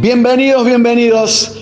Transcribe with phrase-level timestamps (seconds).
[0.00, 1.58] Bienvenidos, bienvenidos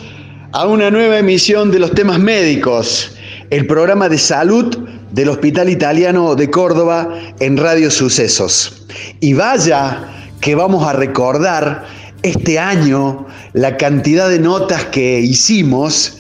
[0.52, 3.16] a una nueva emisión de los temas médicos,
[3.48, 4.77] el programa de salud
[5.11, 8.84] del Hospital Italiano de Córdoba en Radio Sucesos.
[9.20, 10.07] Y vaya
[10.43, 11.87] que vamos a recordar
[12.23, 16.18] este año la cantidad de notas que hicimos,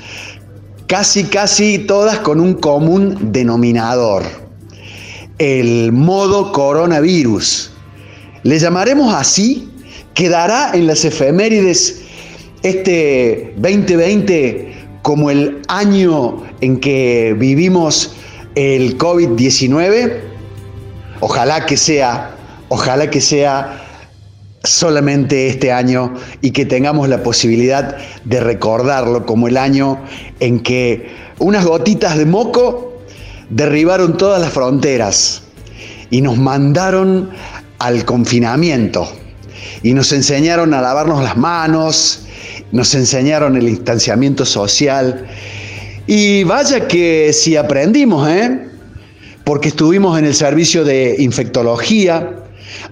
[0.86, 4.22] casi, casi todas con un común denominador,
[5.36, 7.72] el modo coronavirus.
[8.42, 9.68] Le llamaremos así,
[10.14, 12.04] quedará en las efemérides
[12.62, 18.14] este 2020 como el año en que vivimos
[18.54, 20.20] el COVID-19?
[21.20, 22.36] Ojalá que sea,
[22.68, 23.82] ojalá que sea
[24.64, 30.00] solamente este año y que tengamos la posibilidad de recordarlo como el año
[30.40, 33.00] en que unas gotitas de moco
[33.48, 35.42] derribaron todas las fronteras
[36.10, 37.30] y nos mandaron
[37.78, 39.08] al confinamiento
[39.82, 42.25] y nos enseñaron a lavarnos las manos,
[42.72, 45.26] nos enseñaron el distanciamiento social.
[46.06, 48.66] Y vaya que si aprendimos, ¿eh?
[49.44, 52.44] porque estuvimos en el servicio de infectología,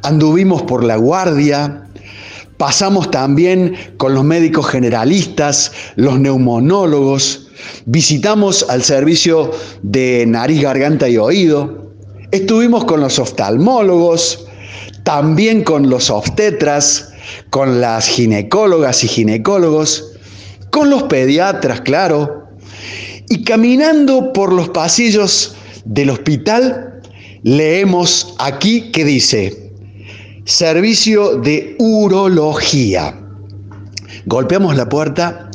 [0.03, 1.85] anduvimos por la guardia,
[2.57, 7.49] pasamos también con los médicos generalistas, los neumonólogos,
[7.87, 9.51] visitamos al servicio
[9.83, 11.93] de nariz, garganta y oído,
[12.31, 14.47] estuvimos con los oftalmólogos,
[15.03, 17.14] también con los obstetras,
[17.51, 20.13] con las ginecólogas y ginecólogos,
[20.71, 22.49] con los pediatras, claro,
[23.29, 27.01] y caminando por los pasillos del hospital,
[27.43, 29.71] leemos aquí que dice,
[30.45, 33.21] servicio de urología.
[34.27, 35.51] Golpeamos la puerta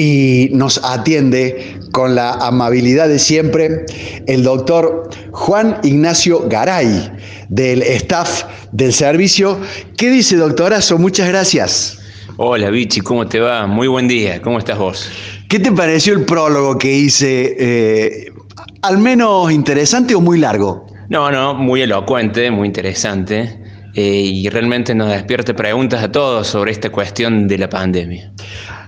[0.00, 3.84] y nos atiende con la amabilidad de siempre
[4.26, 7.12] el doctor Juan Ignacio Garay
[7.50, 9.60] del staff del servicio.
[9.98, 10.96] ¿Qué dice, doctorazo?
[10.96, 11.98] Muchas gracias.
[12.38, 13.66] Hola, Vichy, ¿cómo te va?
[13.66, 15.10] Muy buen día, ¿cómo estás vos?
[15.50, 17.54] ¿Qué te pareció el prólogo que hice?
[17.58, 18.32] Eh,
[18.80, 20.86] ¿Al menos interesante o muy largo?
[21.10, 23.60] No, no, muy elocuente, muy interesante.
[23.94, 28.32] Eh, y realmente nos despierta preguntas a todos sobre esta cuestión de la pandemia.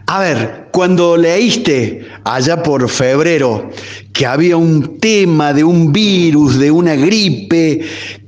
[0.06, 3.70] A ver, cuando leíste allá por febrero
[4.12, 7.80] que había un tema de un virus, de una gripe,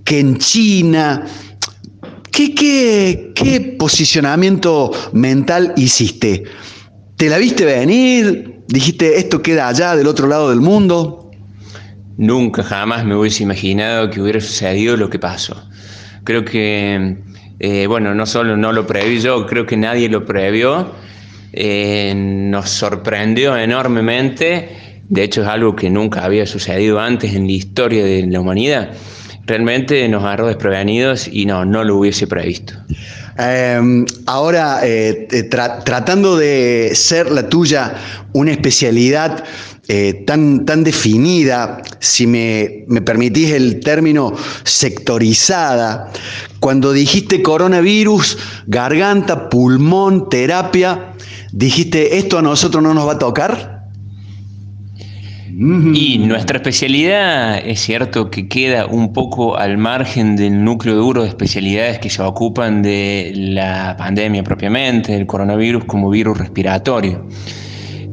[0.05, 1.27] que en China,
[2.31, 6.45] ¿qué, qué, qué posicionamiento mental hiciste?
[7.17, 8.63] ¿Te la viste venir?
[8.69, 11.31] ¿Dijiste esto queda allá del otro lado del mundo?
[12.17, 15.69] Nunca, jamás me hubiese imaginado que hubiera sucedido lo que pasó.
[16.23, 17.19] Creo que,
[17.59, 20.93] eh, bueno, no solo no lo preví yo, creo que nadie lo previó
[21.57, 24.69] eh, nos sorprendió enormemente,
[25.09, 28.91] de hecho es algo que nunca había sucedido antes en la historia de la humanidad.
[29.47, 32.75] Realmente nos agarró desprevenidos y no, no lo hubiese previsto.
[33.37, 35.29] Em, ahora, eh,
[35.85, 37.95] tratando de ser la tuya
[38.33, 39.45] una especialidad
[39.89, 44.33] eh, tan, tan definida, si me, me, permitís el término
[44.65, 46.11] sectorizada,
[46.61, 51.13] cuando dijiste coronavirus, garganta, pulmón, terapia,
[51.53, 53.75] dijiste, ¿esto a nosotros no nos va a tocar?
[55.57, 61.29] Y nuestra especialidad es cierto que queda un poco al margen del núcleo duro de
[61.29, 67.25] especialidades que se ocupan de la pandemia propiamente, del coronavirus como virus respiratorio.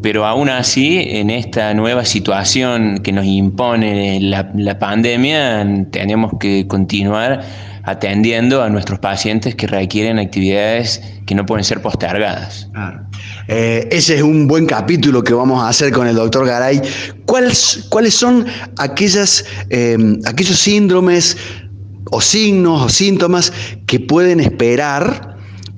[0.02, 7.42] Pero aún así, en esta nueva situación que nos impone la, pandemia, tenemos que continuar
[7.84, 12.68] atendiendo a nuestros pacientes que requieren actividades que no pueden ser postergadas.
[13.48, 16.82] Eh, ese es un buen capítulo que vamos a hacer con el doctor Garay.
[17.26, 18.46] ¿Cuáles, cuáles son
[18.78, 21.38] aquellas, em, aquellos síndromes
[22.12, 23.54] o signos o síntomas
[23.86, 25.31] que pueden esperar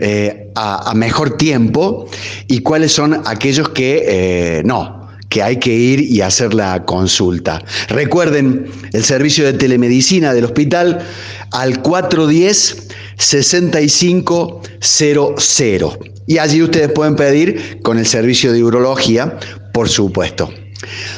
[0.05, 2.09] eh, a, mejor tiempo
[2.49, 5.07] y cuáles son aquellos que eh, no?
[5.29, 7.63] que hay que ir y hacer la consulta.
[7.87, 10.99] Recuerden el servicio de telemedicina del hospital
[11.51, 19.39] al 410 6500 y allí ustedes pueden pedir con el servicio de urología,
[19.73, 20.53] por supuesto.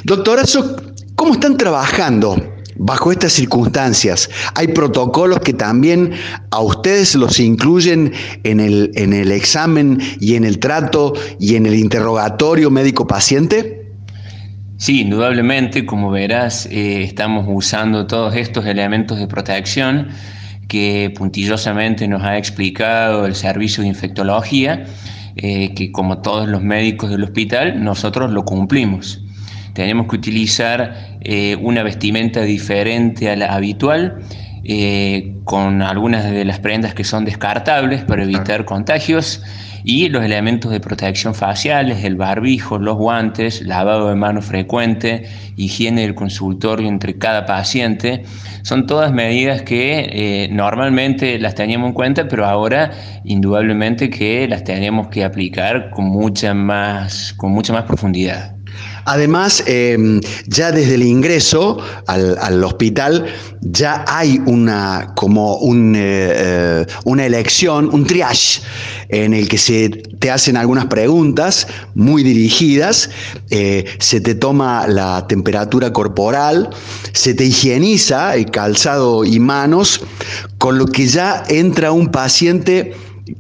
[0.04, 0.76] Doctorazo,
[1.16, 4.30] ¿cómo están trabajando bajo estas circunstancias?
[4.56, 6.12] ¿Hay protocolos que también
[6.52, 8.14] a ustedes los incluyen
[8.44, 13.86] en el, en el examen y en el trato y en el interrogatorio médico-paciente?
[14.78, 20.10] Sí, indudablemente, como verás, eh, estamos usando todos estos elementos de protección
[20.68, 24.84] que puntillosamente nos ha explicado el servicio de infectología,
[25.38, 29.22] eh, que como todos los médicos del hospital, nosotros lo cumplimos.
[29.74, 34.20] Tenemos que utilizar eh, una vestimenta diferente a la habitual,
[35.44, 39.44] con algunas de las prendas que son descartables para evitar contagios
[39.86, 46.02] y los elementos de protección faciales, el barbijo, los guantes, lavado de manos frecuente, higiene
[46.02, 48.24] del consultorio entre cada paciente,
[48.64, 52.92] son todas medidas que eh, normalmente las teníamos en cuenta, pero ahora
[53.24, 58.55] indudablemente que las tenemos que aplicar con mucha más, con mucha más profundidad.
[59.06, 63.26] Además, em, ya desde el ingreso al, hospital
[63.62, 68.62] ya hay una, como un, eh, eh, una elección, un triage,
[69.10, 73.10] en el que se te hacen algunas preguntas muy dirigidas,
[73.52, 76.70] eh, se te toma la temperatura corporal,
[77.14, 80.02] se te higieniza el calzado y manos,
[80.58, 82.96] con lo que ya entra un paciente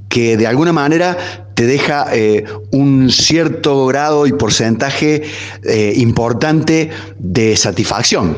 [0.09, 5.23] que de alguna manera te deja eh, un cierto grado y porcentaje
[5.63, 8.37] eh, importante de satisfacción.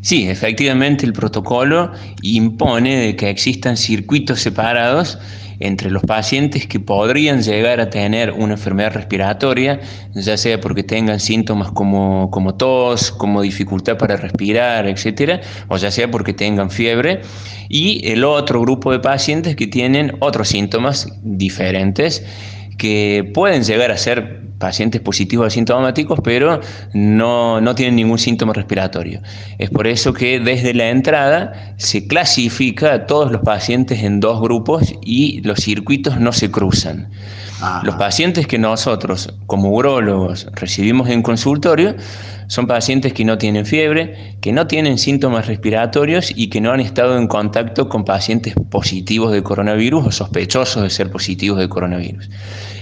[0.00, 1.92] Sí, efectivamente el protocolo
[2.22, 5.18] impone que existan circuitos separados
[5.60, 9.80] entre los pacientes que podrían llegar a tener una enfermedad respiratoria,
[10.14, 15.90] ya sea porque tengan síntomas como, como tos, como dificultad para respirar, etcétera, o ya
[15.90, 17.20] sea porque tengan fiebre,
[17.68, 22.24] y el otro grupo de pacientes que tienen otros síntomas diferentes
[22.76, 26.60] que pueden llegar a ser pacientes positivos asintomáticos, pero
[26.94, 29.20] no, no, tienen ningún síntoma respiratorio.
[29.58, 34.40] Es por eso que desde la entrada se clasifica a todos los pacientes en dos
[34.40, 37.10] grupos y los circuitos no se cruzan.
[37.82, 41.94] Los pacientes que nosotros, como urólogos, recibimos en consultorio
[42.46, 46.80] son pacientes que no tienen fiebre, que no tienen síntomas respiratorios y que no han
[46.80, 52.30] estado en contacto con pacientes positivos de coronavirus o sospechosos de ser positivos de coronavirus.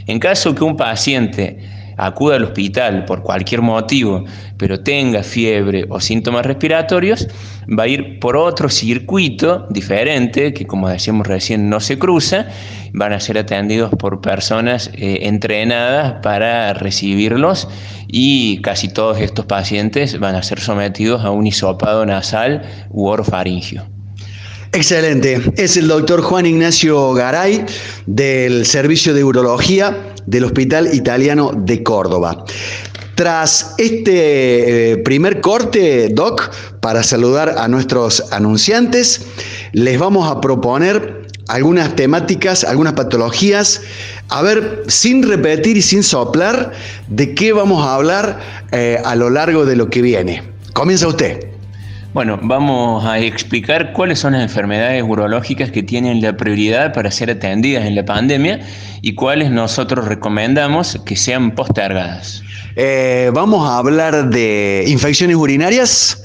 [0.06, 1.59] En caso que un paciente
[1.96, 4.24] acuda al hospital por cualquier motivo,
[4.56, 7.28] pero tenga fiebre o síntomas respiratorios,
[7.78, 12.46] va a ir por otro circuito diferente, que como decíamos recién no se cruza,
[12.92, 17.68] van a ser atendidos por personas eh, entrenadas para recibirlos
[18.08, 23.91] y casi todos estos pacientes van a ser sometidos a un hisopado nasal u orofaringio.
[24.74, 25.38] Excelente.
[25.58, 27.62] Es el doctor Juan Ignacio Garay
[28.06, 32.42] del Servicio de Urología del Hospital Italiano de Córdoba.
[33.14, 39.26] Tras este eh, primer corte, Doc, para saludar a nuestros anunciantes,
[39.72, 43.82] les vamos a proponer algunas temáticas, algunas patologías,
[44.30, 46.72] a ver, sin repetir y sin soplar,
[47.08, 48.40] de qué vamos a hablar
[48.72, 50.42] eh, a lo largo de lo que viene.
[50.72, 51.51] Comienza usted.
[52.12, 57.31] Bueno, vamos a explicar cuáles son las enfermedades urológicas que tienen la prioridad para ser
[57.31, 58.61] atendidas en la pandemia
[59.00, 62.43] y cuáles nosotros recomendamos que sean postergadas.
[62.76, 66.23] Eh, vamos a hablar de infecciones urinarias.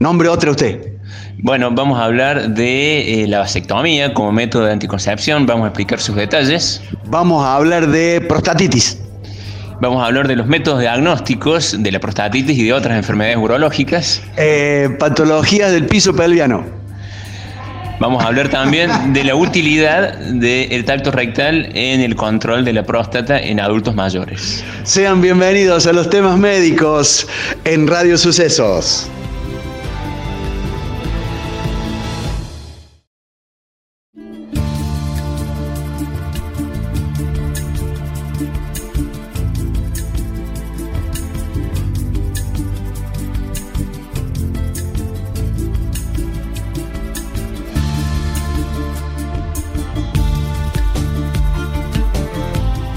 [0.00, 0.94] Nombre otra usted.
[1.38, 6.00] Bueno, vamos a hablar de eh, la vasectomía como método de anticoncepción, vamos a explicar
[6.00, 6.82] sus detalles.
[7.06, 9.03] Vamos a hablar de prostatitis.
[9.80, 14.22] Vamos a hablar de los métodos diagnósticos de la prostatitis y de otras enfermedades urológicas.
[14.36, 16.64] Eh, patologías del piso pelviano.
[18.00, 22.82] Vamos a hablar también de la utilidad del tacto rectal en el control de la
[22.82, 24.64] próstata en adultos mayores.
[24.82, 27.26] Sean bienvenidos a los temas médicos
[27.64, 29.08] en Radio Sucesos.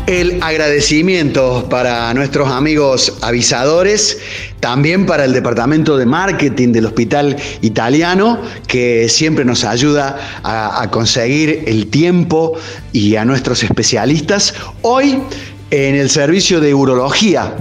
[0.08, 4.18] El agradecimiento para nuestros amigos avisadores,
[4.62, 11.66] también para el departamento de marketing del Hospital Italiano, que siempre nos ayuda a, conseguir
[11.68, 12.54] el tiempo
[12.94, 14.54] y a nuestros especialistas.
[14.82, 15.20] Hoy
[15.72, 17.54] en el servicio de urología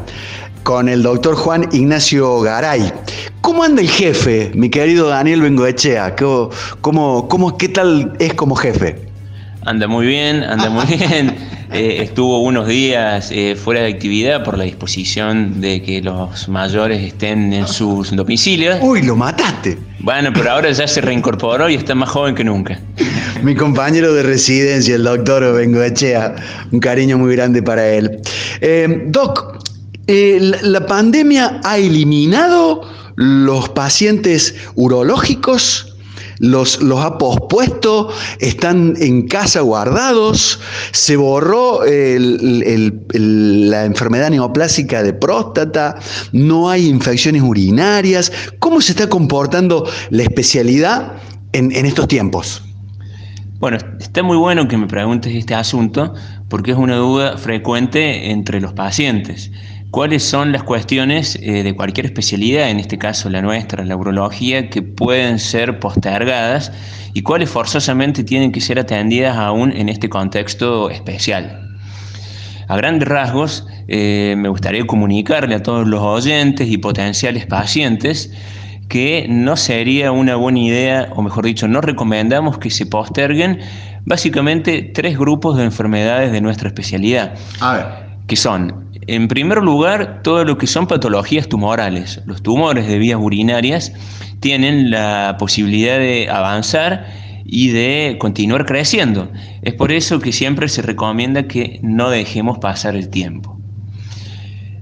[0.62, 2.92] con el doctor Juan Ignacio Garay.
[3.40, 6.14] ¿Cómo anda el jefe, mi querido Daniel Bengoechea?
[6.14, 9.06] ¿Cómo, cómo, qué tal es como jefe?
[9.64, 11.55] Anda muy bien, anda muy bien.
[11.72, 17.02] Eh, estuvo unos días eh, fuera de actividad por la disposición de que los mayores
[17.02, 18.78] estén en sus domicilios.
[18.82, 19.76] Uy, lo mataste.
[19.98, 22.80] Bueno, pero ahora ya se reincorporó y está más joven que nunca.
[23.42, 26.36] Mi compañero de residencia, el doctor Bengoechea,
[26.70, 28.20] un cariño muy grande para él.
[28.60, 29.58] Eh, doc,
[30.06, 32.82] ¿la pandemia ha eliminado
[33.16, 35.85] los pacientes urológicos?
[36.38, 38.08] Los, ha pospuesto,
[38.40, 40.60] están en casa guardados,
[40.92, 45.98] se borró la enfermedad neoplásica de próstata,
[46.32, 48.32] no hay infecciones urinarias.
[48.58, 51.14] ¿Cómo se está comportando la especialidad
[51.52, 52.62] en, estos tiempos?
[53.58, 56.14] Bueno, está muy bueno que me preguntes este asunto
[56.48, 59.50] porque es una duda frecuente entre los pacientes.
[59.96, 64.68] ¿Cuáles son las cuestiones eh, de cualquier especialidad, en este caso la nuestra, la urología,
[64.68, 66.70] que pueden ser postergadas
[67.14, 71.78] y cuáles forzosamente tienen que ser atendidas aún en este contexto especial?
[72.68, 78.30] A grandes rasgos, eh, me gustaría comunicarle a todos los oyentes y potenciales pacientes
[78.90, 83.60] que no sería una buena idea, o mejor dicho, no recomendamos que se posterguen
[84.04, 87.34] básicamente tres grupos de enfermedades de nuestra especialidad.
[87.60, 88.06] A ver.
[88.26, 92.20] Que son, en primer lugar, todo lo que son patologías tumorales.
[92.26, 93.92] Los tumores de vías urinarias
[94.40, 97.06] tienen la posibilidad de avanzar
[97.44, 99.30] y de continuar creciendo.
[99.62, 103.56] Es por eso que siempre se recomienda que no dejemos pasar el tiempo.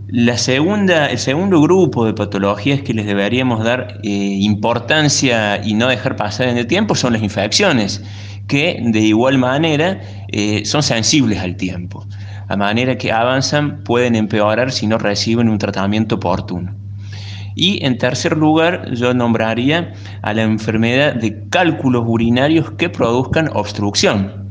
[0.08, 5.88] La segunda, el segundo grupo de patologías que les deberíamos dar eh, importancia y no
[5.88, 8.02] dejar pasar en el tiempo son las infecciones,
[8.46, 12.06] que de igual manera eh, son sensibles al tiempo.
[12.48, 16.74] A manera que avanzan pueden empeorar si no reciben un tratamiento oportuno.
[17.54, 24.43] Y en tercer lugar, yo nombraría a la enfermedad de cálculos urinarios que produzcan obstrucción.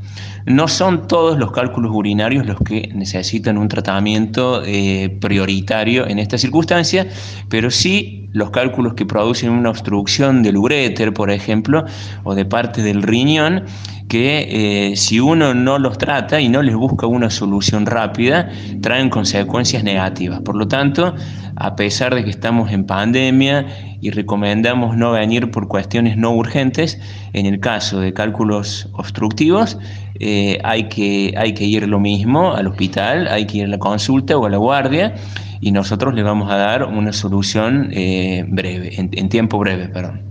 [0.46, 6.38] No son todos los cálculos urinarios los que necesitan un tratamiento eh, prioritario en esta
[6.38, 7.08] circunstancia,
[7.50, 11.86] pero sí los cálculos que producen una obstrucción del uréter, por ejemplo,
[12.24, 13.64] o de parte del riñón,
[14.10, 19.10] que eh, si uno no los trata y no les busca una solución rápida, traen
[19.10, 20.42] consecuencias negativas.
[20.42, 21.16] Por lo tanto,
[21.56, 23.66] a pesar de que estamos en pandemia
[24.04, 27.00] y recomendamos no venir por cuestiones no urgentes,
[27.32, 29.78] en el caso de cálculos obstructivos,
[30.20, 33.80] eh, hay, que, hay que ir lo mismo al hospital, hay que ir a la
[33.80, 35.16] consulta o a la guardia
[35.62, 40.22] y nosotros le vamos a dar una solución eh, breve, en, tiempo breve, perdón.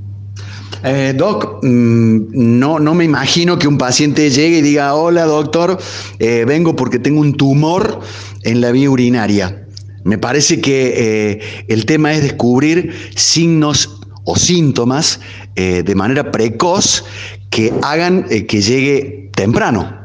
[0.84, 5.78] Eh, doc, mm, no, no me imagino que un paciente llegue y diga, hola doctor,
[6.18, 8.00] eh, vengo porque tengo un tumor
[8.42, 9.61] en la vía urinaria.
[10.04, 15.20] Me parece que eh, el tema es descubrir signos o síntomas
[15.56, 17.04] de manera precoz
[17.50, 20.02] que hagan que llegue temprano.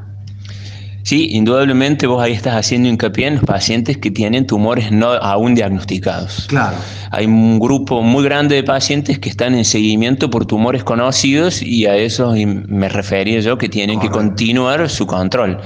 [1.08, 5.56] Sí, indudablemente vos ahí estás haciendo hincapié en los pacientes que tienen tumores no aún
[5.56, 6.48] diagnosticados.
[6.50, 6.76] Claro.
[7.12, 11.86] Hay un grupo muy grande de pacientes que están en seguimiento por tumores conocidos y
[11.86, 12.34] a eso
[12.68, 15.62] me refería yo que tienen que continuar su control.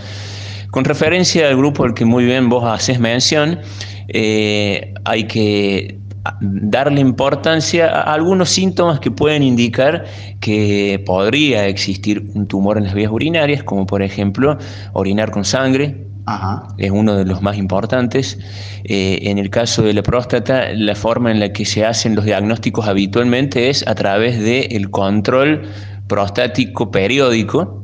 [0.69, 3.61] Con referencia al grupo al que muy bien vos haces mención,
[4.13, 5.99] eh, hay que
[6.41, 10.05] darle importancia a algunos síntomas que pueden indicar
[10.39, 14.57] que podría existir un tumor en las vías urinarias, como por ejemplo
[14.93, 16.05] orinar con sangre,
[16.77, 18.37] es uno de los más importantes.
[18.83, 22.25] Eh, en el caso de la próstata, la forma en la que se hacen los
[22.25, 25.63] diagnósticos habitualmente es a través del control
[26.07, 27.83] prostático periódico.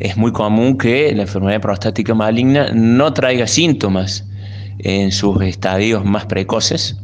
[0.00, 4.28] Es muy común que la enfermedad prostática maligna no traiga síntomas
[4.78, 6.96] en sus estadios más precoces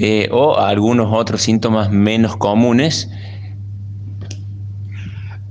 [0.00, 3.10] eh, o algunos otros síntomas menos comunes.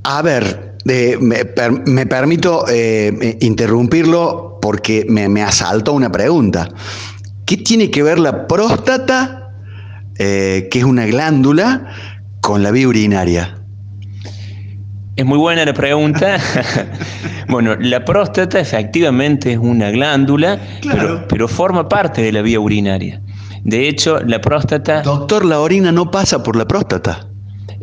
[0.03, 6.69] A ver, eh, me, permito eh, interrumpirlo porque me, me, asaltó una pregunta.
[7.45, 9.51] ¿Qué tiene que ver la próstata,
[10.15, 11.87] que es una glándula,
[12.41, 13.56] con la vía urinaria?
[15.17, 16.37] Es muy buena la pregunta.
[17.49, 20.59] bueno, la próstata efectivamente es una glándula,
[21.27, 23.19] pero forma parte de la vía urinaria.
[23.63, 25.01] De hecho, la próstata...
[25.01, 27.27] Doctor, la orina no pasa por la próstata.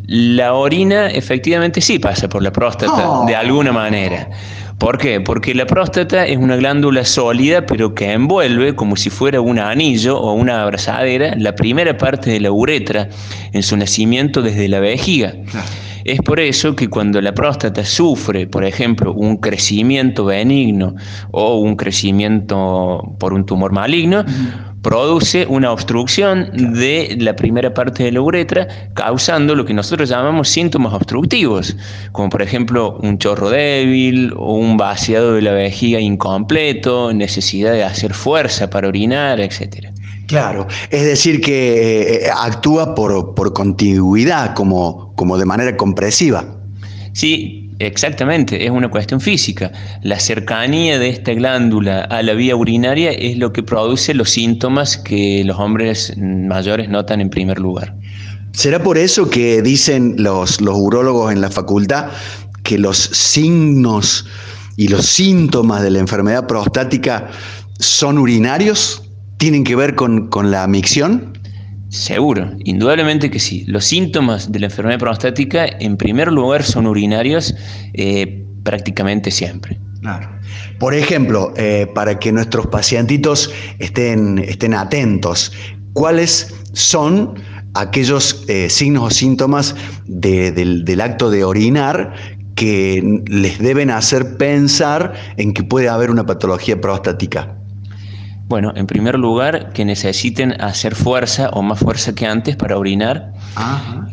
[0.06, 4.30] La orina efectivamente sí pasa por la próstata, de alguna manera.
[4.78, 5.20] ¿Por qué?
[5.20, 10.18] Porque la próstata es una glándula sólida, pero que envuelve, como si fuera un anillo
[10.18, 13.08] o una abrazadera, la primera parte de la uretra
[13.52, 15.34] en su nacimiento desde la vejiga.
[16.04, 20.94] Es por eso que cuando la próstata sufre, por ejemplo, un crecimiento benigno
[21.30, 24.23] o un crecimiento por un tumor maligno,
[24.82, 30.50] produce una obstrucción de la primera parte de la uretra, causando lo que nosotros llamamos
[30.50, 31.75] síntomas obstructivos,
[32.12, 37.82] como por ejemplo un chorro débil o un vaciado de la vejiga incompleto, necesidad de
[37.82, 39.88] hacer fuerza para orinar, etc.
[40.26, 46.45] Claro, es decir, que eh, actúa por, por continuidad, como, como de manera compresiva.
[47.12, 49.73] Sí, Exactamente, es una cuestión física.
[50.02, 54.97] La cercanía de esta glándula a la vía urinaria es lo que produce los síntomas
[54.97, 57.95] que los hombres mayores notan en primer lugar.
[58.52, 62.11] ¿Será por eso que dicen los, los urólogos en la facultad
[62.62, 64.25] que los signos
[64.76, 67.28] y los síntomas de la enfermedad prostática
[67.81, 69.03] son urinarios?
[69.38, 71.34] ¿Tienen que ver con, con la micción?
[71.94, 73.64] Seguro, indudablemente que sí.
[73.68, 77.54] Los síntomas de la enfermedad prostática, en primer lugar, son urinarios
[77.92, 79.78] eh, prácticamente siempre.
[80.00, 80.28] Claro.
[80.80, 85.52] Por ejemplo, eh, para que nuestros pacientitos estén, estén atentos,
[85.92, 87.34] ¿cuáles son
[87.74, 89.76] aquellos eh, signos o síntomas
[90.06, 92.12] del, del acto de orinar
[92.56, 97.56] que les deben hacer pensar en que puede haber una patología prostática?
[98.54, 103.32] Bueno, en primer lugar, que necesiten hacer fuerza o más fuerza que antes para orinar,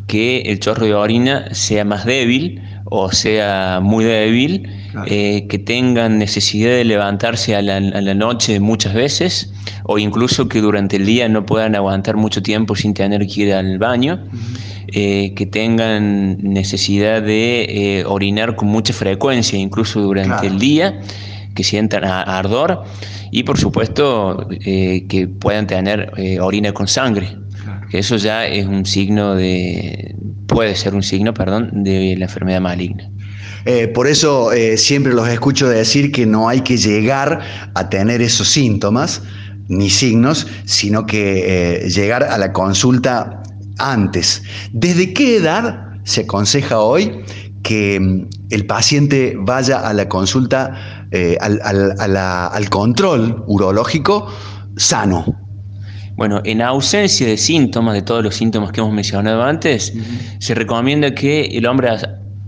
[0.08, 4.68] que el chorro de orina sea más débil o sea muy débil,
[5.06, 7.80] eh, que tengan necesidad de levantarse a la,
[8.16, 12.96] noche muchas veces o incluso que durante el día no puedan aguantar mucho tiempo sin
[12.96, 14.26] tener que ir al baño.
[14.94, 21.00] Eh, que tengan necesidad de eh, orinar con mucha frecuencia, incluso durante el día,
[21.56, 22.84] que sientan ardor
[23.32, 27.38] y por supuesto eh, que puedan tener orina con sangre.
[27.92, 30.16] Eso ya es un signo de,
[30.48, 33.10] puede ser un signo, perdón, de la enfermedad maligna.
[33.94, 37.42] por eso siempre los escucho decir que no hay que llegar
[37.76, 39.22] a tener esos síntomas
[39.68, 43.44] ni signos, sino que llegar a la consulta
[43.78, 44.44] antes.
[44.72, 47.12] ¿Desde qué edad se aconseja hoy
[47.64, 54.28] que mm, el paciente vaya a la consulta, eh, al, control urológico
[54.78, 55.26] sano?
[56.16, 59.94] Bueno, en ausencia de síntomas, de todos los síntomas que hemos mencionado antes,
[60.40, 61.90] se recomienda que el hombre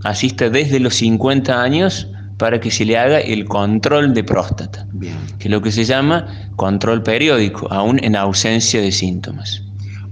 [0.04, 4.86] asista desde los 50 años para que se le haga el control de próstata,
[5.38, 9.62] que es lo que se llama control periódico, aún en ausencia de síntomas.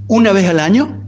[0.08, 1.02] ¿Una vez al año?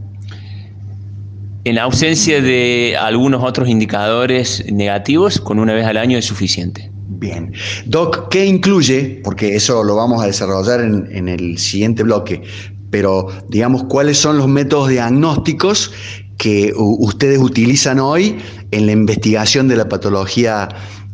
[1.65, 6.91] En ausencia de algunos otros indicadores negativos, con una vez al año es suficiente.
[7.19, 7.53] Bien.
[7.87, 9.21] Doc, ¿qué incluye?
[9.23, 12.43] Porque eso lo vamos a desarrollar en, el siguiente bloque,
[12.91, 15.93] pero digamos, ¿cuáles son los métodos diagnósticos
[16.39, 18.37] que ustedes utilizan hoy
[18.73, 20.69] en la investigación de la patología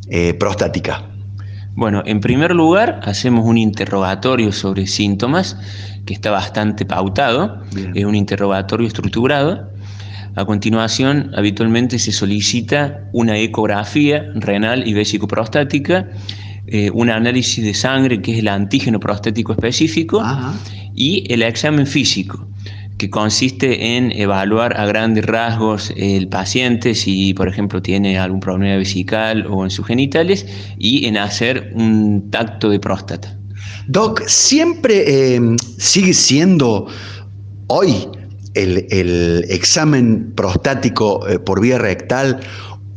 [0.08, 1.06] eh, prostática?
[1.76, 5.56] Bueno, en primer lugar, hacemos un interrogatorio sobre síntomas
[6.06, 7.62] que está bastante pautado,
[7.94, 9.70] es un interrogatorio estructurado
[10.36, 16.08] a continuación, habitualmente se solicita una ecografía renal y vesicoprostática,
[16.66, 20.22] eh, un análisis de sangre, que es el antígeno prostático específico,
[20.94, 22.46] y el examen físico,
[22.96, 28.76] que consiste en evaluar a grandes rasgos el paciente, si por ejemplo tiene algún problema
[28.76, 30.46] vesical o en sus genitales,
[30.78, 33.36] y en hacer un tacto de próstata.
[33.88, 35.40] Doc, ¿siempre eh,
[35.76, 36.86] sigue siendo
[37.66, 38.06] hoy
[38.54, 42.40] el, examen prostático eh, por vía rectal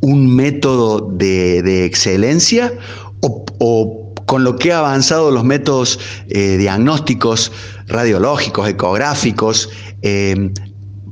[0.02, 2.74] un método de, excelencia
[3.22, 7.52] o, con lo que ha avanzado los métodos eh, diagnósticos
[7.88, 9.70] radiológicos, ecográficos,
[10.02, 10.52] eh,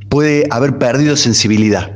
[0.10, 1.92] puede haber perdido sensibilidad?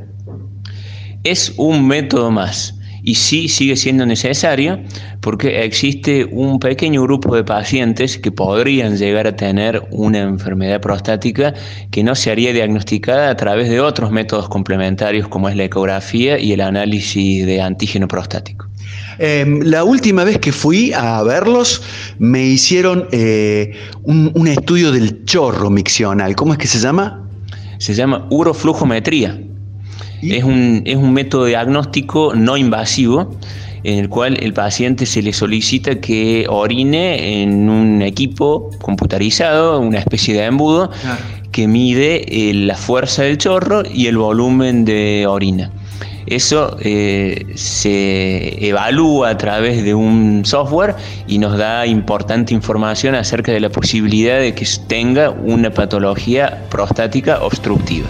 [1.24, 2.75] Es un método más
[3.06, 4.80] y sí sigue siendo necesario
[5.22, 11.54] porque existe un pequeño grupo de pacientes que podrían llegar a tener una enfermedad prostática
[11.92, 16.40] que no se haría diagnosticada a través de otros métodos complementarios como es la ecografía
[16.40, 18.68] y el análisis de antígeno prostático.
[19.20, 21.82] Em, la última vez que fui a verlos
[22.20, 26.36] me hicieron eh, un, estudio del chorro miccional.
[26.36, 27.22] ¿Cómo es que se llama?
[27.78, 29.40] Se llama uroflujometría.
[30.22, 33.36] Es un, es un método diagnóstico no invasivo
[33.86, 40.00] en el cual el paciente se le solicita que orine en un equipo computarizado, una
[40.00, 40.90] especie de embudo,
[41.52, 45.72] que mide eh, la fuerza del chorro y el volumen de orina.
[46.26, 50.96] Eso eh, se evalúa a través de un software
[51.28, 57.44] y nos da importante información acerca de la posibilidad de que tenga una patología prostática
[57.44, 58.08] obstructiva.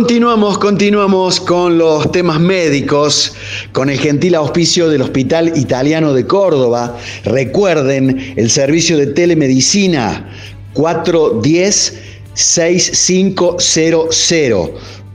[0.00, 3.34] Continuamos, continuamos con los temas médicos,
[3.72, 6.96] con el gentil auspicio del Hospital Italiano de Córdoba.
[7.22, 10.30] Recuerden el servicio de telemedicina
[10.72, 11.98] 410
[12.32, 14.70] 6500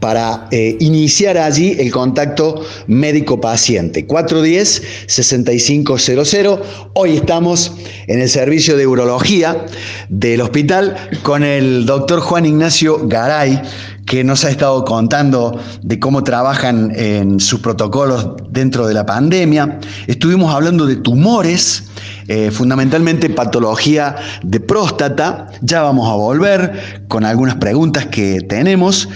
[0.06, 4.08] para eh, iniciar allí el contacto médico-paciente.
[4.08, 6.60] 410-6500.
[6.93, 7.71] Hoy estamos
[8.06, 9.65] en el servicio de urología
[10.10, 13.60] del hospital con el doctor Juan Ignacio Garay,
[14.06, 19.80] que nos ha estado contando de cómo trabajan en sus protocolos dentro de la pandemia.
[20.08, 21.86] Estuvimos hablando de tumores,
[22.28, 25.48] eh, fundamentalmente patología de próstata.
[25.62, 29.10] Ya vamos a volver con algunas preguntas que tenemos,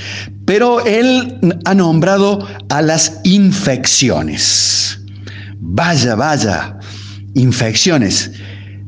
[0.46, 5.00] pero él ha nombrado a las infecciones.
[5.60, 6.80] Vaya, vaya,
[7.36, 8.32] infecciones.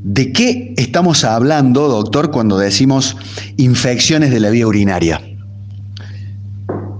[0.04, 3.16] ¿De qué estamos hablando, doctor, cuando decimos
[3.58, 5.22] infecciones de la vía urinaria?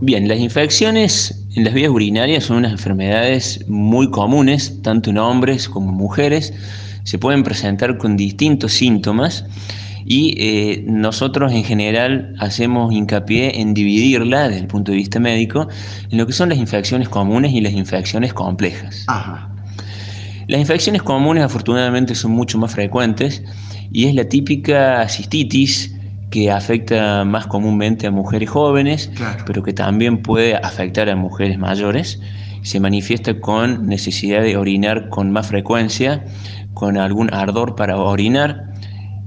[0.04, 5.70] Bien, las infecciones en las vías urinarias son unas enfermedades muy comunes, tanto en hombres
[5.70, 6.56] como en mujeres.
[7.04, 9.46] Se pueden presentar con distintos síntomas
[10.04, 15.68] y eh, nosotros en general hacemos hincapié en dividirla desde el punto de vista médico
[16.10, 19.06] en lo que son las infecciones comunes y las infecciones complejas.
[20.48, 23.44] Las infecciones comunes afortunadamente son mucho más frecuentes
[23.92, 25.94] y es la típica cistitis,
[26.32, 29.12] que afecta más comúnmente a mujeres jóvenes,
[29.46, 32.20] pero que también puede afectar a mujeres mayores.
[32.64, 36.24] Se manifiesta con necesidad de orinar con más frecuencia,
[36.74, 38.72] con algún ardor para orinar.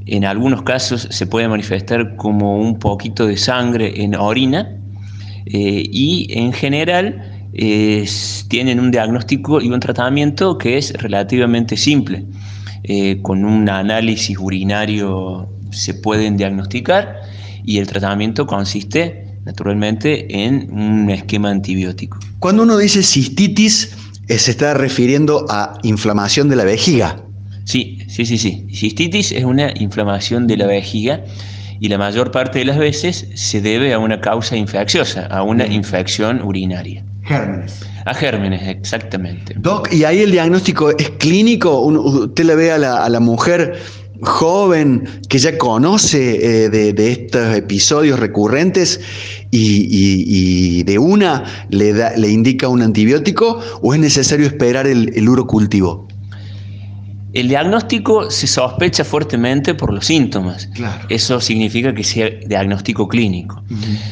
[0.07, 4.77] En algunos casos se puede manifestar como un poquito de sangre en orina
[5.47, 7.31] eh, y en general
[8.49, 12.25] tienen un diagnóstico y un tratamiento que es relativamente simple,
[12.83, 17.23] eh, con un análisis urinario se pueden diagnosticar
[17.65, 22.19] y el tratamiento consiste naturalmente en un esquema antibiótico.
[22.39, 23.95] Cuando uno dice cistitis,
[24.29, 27.21] eh, se está refiriendo a inflamación de la vejiga.
[27.65, 28.67] Sí, sí, sí, sí.
[28.73, 31.25] Cistitis es una inflamación de la vejiga
[31.81, 35.67] y la mayor parte de las veces se debe a una causa infecciosa, a una
[35.67, 37.05] infección urinaria.
[37.25, 37.81] Gérmenes.
[38.05, 39.55] A gérmenes, exactamente.
[39.57, 41.81] Doc, ¿y ahí el diagnóstico es clínico?
[41.81, 43.79] ¿Usted le ve a la, a la mujer
[44.23, 49.01] joven que ya conoce eh, de, estos episodios recurrentes
[49.51, 55.29] y, de una le, da, le, indica un antibiótico o es necesario esperar el, el
[55.29, 56.07] urocultivo?
[57.35, 60.69] El diagnóstico se sospecha fuertemente por los síntomas.
[61.09, 63.61] Eso significa que sea diagnóstico clínico.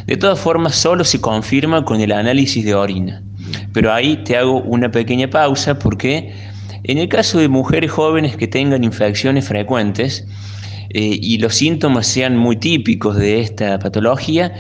[0.07, 3.23] De todas formas, solo se confirma con el análisis de orina.
[3.73, 6.33] Pero ahí te hago una pequeña pausa porque
[6.85, 10.27] en el caso de mujeres jóvenes que tengan infecciones frecuentes
[10.91, 14.53] eh, y los síntomas sean muy típicos de esta patología,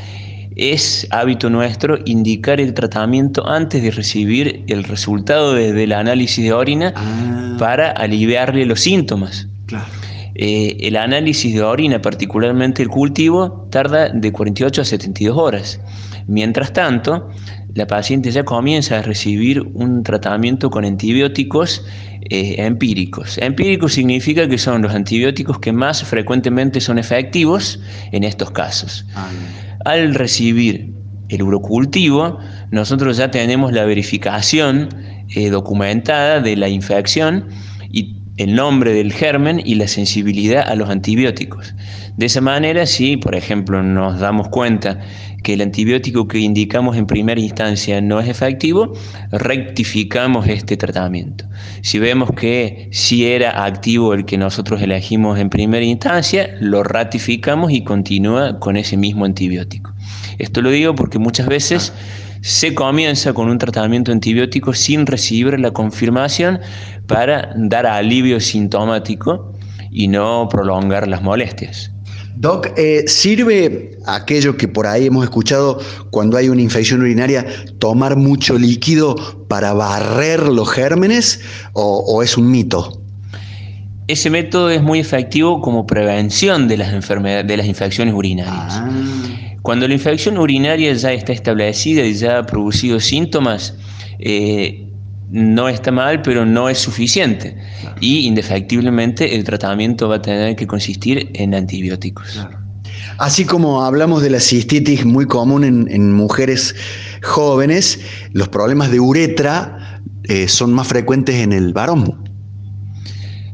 [0.56, 6.92] es hábito nuestro indicar el tratamiento antes de recibir el resultado del análisis de orina
[6.94, 7.56] ah.
[7.58, 9.48] para aliviarle los síntomas.
[10.34, 15.80] Eh, el análisis de orina, particularmente el cultivo, tarda de 48 a 72 horas.
[16.26, 17.28] Mientras tanto,
[17.74, 21.84] la paciente ya comienza a recibir un tratamiento con antibióticos
[22.30, 23.38] eh, empíricos.
[23.38, 27.80] Empíricos significa que son los antibióticos que más frecuentemente son efectivos
[28.12, 29.04] en estos casos.
[29.14, 29.28] Ah,
[29.84, 30.92] Al recibir
[31.28, 32.38] el urocultivo,
[32.70, 34.88] nosotros ya tenemos la verificación
[35.34, 37.48] eh, documentada de la infección
[37.90, 41.74] y el nombre del germen y la sensibilidad a los antibióticos.
[42.16, 45.00] De esa manera, si por ejemplo nos damos cuenta
[45.42, 48.92] que el antibiótico que indicamos en primera instancia no es efectivo,
[49.32, 51.44] rectificamos este tratamiento.
[51.82, 57.72] Si vemos que si era activo el que nosotros elegimos en primera instancia, lo ratificamos
[57.72, 59.92] y continúa con ese mismo antibiótico.
[60.38, 61.92] Esto lo digo porque muchas veces
[62.42, 66.60] se comienza con un tratamiento antibiótico sin recibir la confirmación
[67.06, 69.54] para dar alivio sintomático
[69.90, 71.92] y no prolongar las molestias.
[72.34, 75.78] Doc, eh, ¿sirve aquello que por ahí hemos escuchado
[76.10, 77.46] cuando hay una infección urinaria,
[77.78, 81.40] tomar mucho líquido para barrer los gérmenes
[81.74, 83.00] o, es un mito?
[84.08, 88.80] Ese método es muy efectivo como prevención de las, enfermedades, de las infecciones urinarias.
[88.82, 89.51] Ah.
[89.62, 93.74] Cuando la infección urinaria ya está establecida y ya ha producido síntomas,
[94.18, 94.88] eh,
[95.30, 97.56] no está mal, pero no es suficiente.
[98.00, 102.46] Y indefectiblemente el tratamiento va a tener que consistir en antibióticos.
[103.18, 106.74] Así como hablamos de la cistitis muy común en, mujeres
[107.22, 108.00] jóvenes,
[108.32, 112.21] los problemas de uretra eh, son más frecuentes en el varón.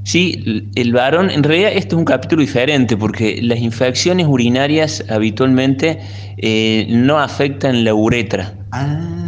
[0.08, 5.98] Sí, el varón, en realidad esto es un capítulo diferente porque las infecciones urinarias habitualmente
[6.38, 8.54] eh, no afectan la uretra.
[8.72, 9.26] Ah.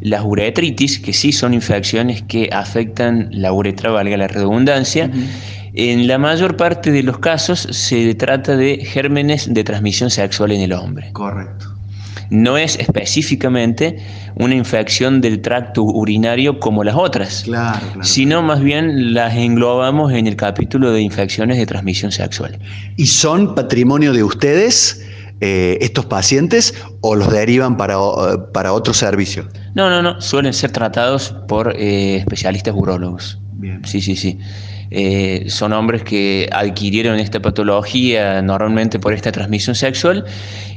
[0.00, 5.10] Las uretritis, que sí son infecciones que afectan la uretra, valga la redundancia,
[5.74, 10.62] en la mayor parte de los casos se trata de gérmenes de transmisión sexual en
[10.62, 11.10] el hombre.
[11.12, 11.75] Correcto.
[12.30, 13.98] No es específicamente
[14.36, 20.26] una infección del tracto urinario como las otras, claro, sino más bien las englobamos en
[20.26, 22.58] el capítulo de infecciones de transmisión sexual.
[22.96, 25.02] ¿Y son patrimonio de ustedes?
[25.42, 27.98] Eh, estos pacientes o los derivan para,
[28.54, 29.46] para otro servicio?
[29.74, 33.38] No, no, no, suelen ser tratados por eh, especialistas urólogos.
[33.52, 33.82] Bien.
[33.84, 34.38] Sí, sí, sí.
[34.90, 40.24] Eh, son hombres que adquirieron esta patología normalmente por esta transmisión sexual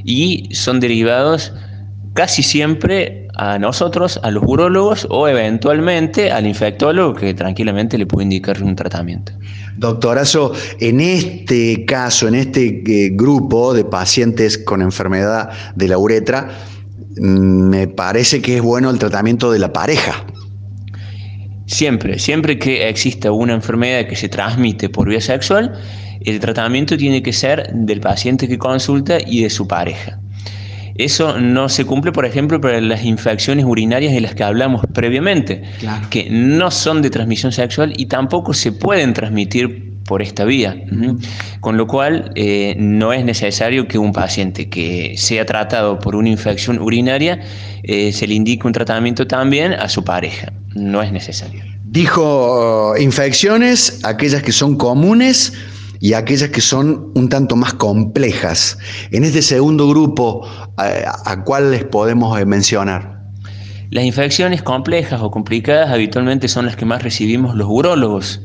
[0.04, 1.52] y son derivados
[2.14, 8.24] casi siempre a nosotros, a los urólogos o eventualmente al infectólogo que tranquilamente le puede
[8.24, 9.32] indicar un tratamiento.
[9.76, 16.50] Doctorazo, en este caso, en este eh, grupo de pacientes con enfermedad de la uretra,
[17.16, 20.26] mm, me parece que es bueno el tratamiento de la pareja.
[21.70, 25.72] Siempre, siempre que exista una enfermedad que se transmite por vía sexual,
[26.20, 30.18] el tratamiento tiene que ser del paciente que consulta y de su pareja.
[30.96, 35.62] Eso no se cumple, por ejemplo, para las infecciones urinarias de las que hablamos previamente,
[36.10, 40.76] que no son de transmisión sexual y tampoco se pueden transmitir por esta vía.
[41.60, 46.30] Con lo cual, eh, no es necesario que un paciente que sea tratado por una
[46.30, 47.40] infección urinaria
[47.84, 50.52] eh, se le indique un tratamiento también a su pareja.
[50.74, 51.62] No es necesario.
[51.84, 55.52] Dijo infecciones, aquellas que son comunes
[56.00, 58.78] y aquellas que son un tanto más complejas.
[59.10, 63.20] En este segundo grupo, ¿a, cuáles podemos eh, mencionar?
[63.90, 68.40] Las infecciones complejas o complicadas habitualmente son las que más recibimos los urólogos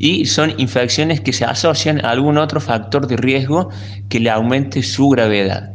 [0.00, 3.70] y son infecciones que se asocian a algún otro factor de riesgo
[4.08, 5.72] que le aumente su gravedad.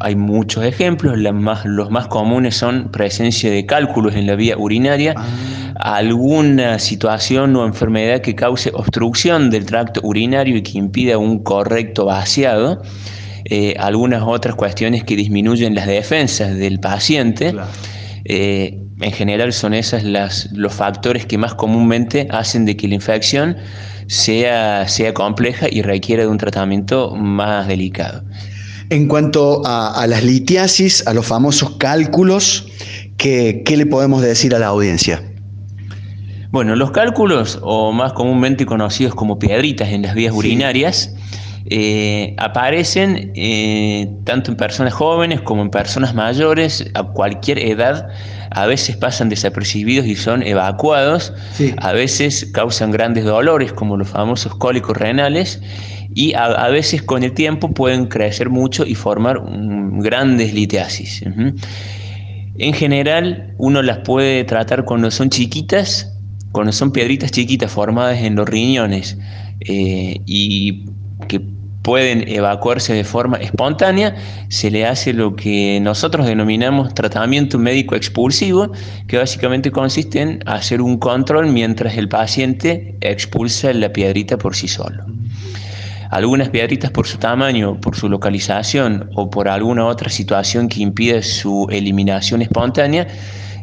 [0.00, 5.24] Hay muchos ejemplos, los más comunes son presencia de cálculos en la vía urinaria, ah.
[5.76, 12.06] alguna situación o enfermedad que cause obstrucción del tracto urinario y que impida un correcto
[12.06, 12.82] vaciado,
[13.44, 17.54] eh, algunas otras cuestiones que disminuyen las defensas del paciente.
[18.24, 23.56] Eh, en general son esos los factores que más comúnmente hacen de que la infección
[24.06, 28.22] sea, sea compleja y requiera de un tratamiento más delicado.
[28.90, 32.66] En cuanto a, las litiasis, a los famosos cálculos,
[33.16, 35.22] ¿qué, le podemos decir a la audiencia?
[36.50, 41.14] Bueno, los cálculos, o más comúnmente conocidos como piedritas en las vías urinarias,
[41.66, 48.08] eh, aparecen eh, tanto en personas jóvenes como en personas mayores a cualquier edad.
[48.50, 51.32] A veces pasan desapercibidos y son evacuados.
[51.78, 55.60] A veces causan grandes dolores como los famosos cólicos renales.
[56.14, 61.24] Y a, veces con el tiempo pueden crecer mucho y formar grandes litiasis.
[62.56, 66.12] En general uno las puede tratar cuando son chiquitas,
[66.52, 69.18] cuando son piedritas chiquitas formadas en los riñones
[69.60, 70.84] eh, y
[71.26, 71.40] que
[71.84, 74.16] pueden evacuarse de forma espontánea,
[74.48, 78.72] se le hace lo que nosotros denominamos tratamiento médico expulsivo,
[79.06, 84.66] que básicamente consiste en hacer un control mientras el paciente expulsa la piedrita por sí
[84.66, 85.04] solo.
[86.10, 91.22] Algunas piedritas por su tamaño, por su localización o por alguna otra situación que impide
[91.22, 93.08] su eliminación espontánea,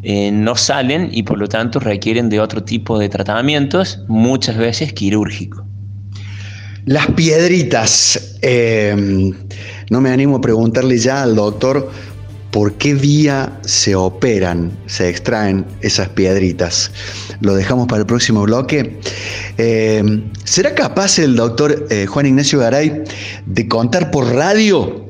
[0.03, 4.93] eh, no salen y por lo tanto requieren de otro tipo de tratamientos, muchas veces
[4.93, 5.70] quirúrgico.
[6.85, 8.37] Las piedritas.
[8.41, 9.31] Eh,
[9.89, 11.91] no me animo a preguntarle ya al doctor
[12.51, 16.91] por qué vía se operan, se extraen esas piedritas.
[17.39, 18.99] Lo dejamos para el próximo bloque.
[19.57, 23.03] Eh, ¿Será capaz el doctor eh, Juan Ignacio Garay
[23.45, 25.05] de contar por radio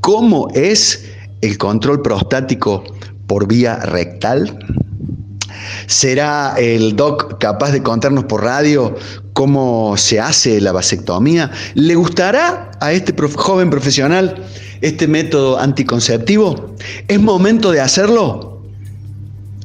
[0.00, 1.06] cómo es
[1.40, 2.84] el control prostático
[3.26, 4.58] por vía rectal?
[5.86, 8.96] ¿Será el doc capaz de contarnos por radio
[9.36, 11.50] cómo se hace la vasectomía.
[11.74, 14.42] ¿Le gustará a este joven profesional
[14.80, 16.74] este método anticonceptivo?
[17.06, 18.62] ¿Es momento de hacerlo?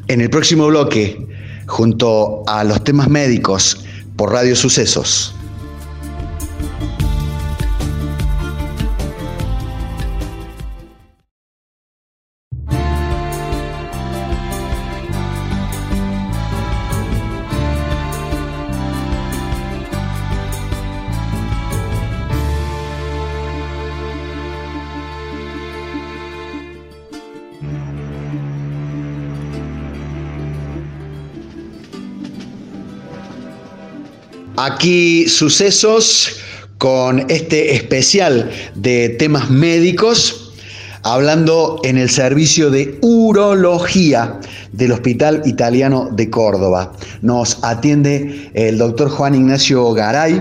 [0.10, 1.26] En el próximo bloque,
[1.68, 3.86] junto a los temas médicos
[4.18, 5.34] por Radio Sucesos.
[34.64, 36.36] Aquí sucesos
[36.78, 40.54] con este especial de temas médicos,
[41.02, 44.40] hablando en el servicio de urología
[44.72, 46.94] del Hospital Italiano de Córdoba.
[47.24, 50.40] Nos atiende el doctor Juan Ignacio Garay.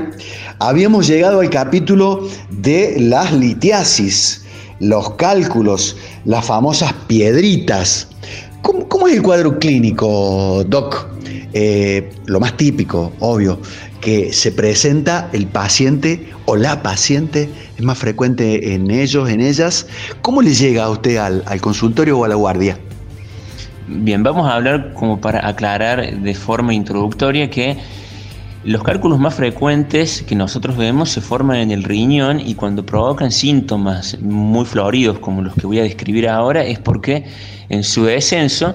[0.58, 4.42] Habíamos llegado al capítulo de las litiasis,
[4.80, 8.08] los cálculos, las famosas piedritas.
[8.60, 11.08] ¿Cómo, es el cuadro clínico, Doc?
[11.52, 13.58] Eh, lo más típico, obvio,
[14.00, 19.86] que se presenta el paciente o la paciente, es más frecuente en ellos, en ellas.
[20.22, 22.78] ¿Cómo le llega a usted al, consultorio o a la guardia?
[23.86, 27.76] Bien, vamos a hablar como para aclarar de forma introductoria que
[28.62, 33.32] los cálculos más frecuentes que nosotros vemos se forman en el riñón y cuando provocan
[33.32, 37.24] síntomas muy floridos como los que voy a describir ahora es porque
[37.70, 38.74] en su descenso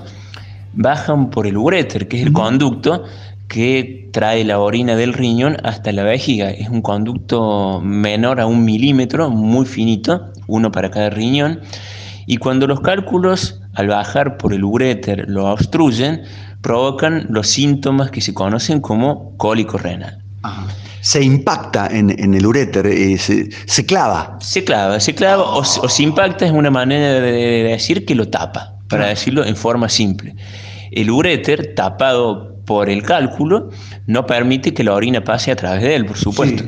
[0.74, 3.06] bajan por el uréter, que es el conducto
[3.48, 6.50] que trae la orina del riñón hasta la vejiga.
[6.50, 11.62] Es un conducto menor a un milímetro, muy finito, uno para cada riñón.
[12.26, 16.24] Y cuando los cálculos al bajar por el uréter lo obstruyen,
[16.62, 20.24] provocan los síntomas que se conocen como cólico renal.
[21.02, 24.38] Se impacta en, el uréter, eh, se, clava.
[24.42, 28.74] Se clava, se clava o, se impacta es una manera de decir que lo tapa,
[28.90, 30.36] para decirlo en forma simple.
[30.92, 33.70] El uréter tapado por el cálculo,
[34.08, 36.64] no permite que la orina pase a través de él, por supuesto.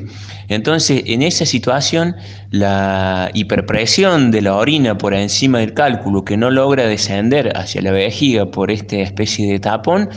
[0.50, 2.16] Entonces, en esa situación,
[2.52, 7.92] la hiperpresión de la orina por encima del cálculo que no logra descender hacia la
[7.92, 10.10] vejiga por esta especie de tapón,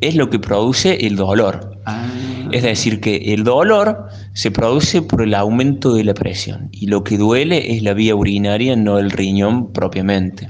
[0.00, 1.80] es lo que produce el dolor.
[1.86, 2.04] Ah.
[2.52, 7.04] Es decir, que el dolor se produce por el aumento de la presión y lo
[7.04, 10.48] que duele es la vía urinaria, no el riñón propiamente.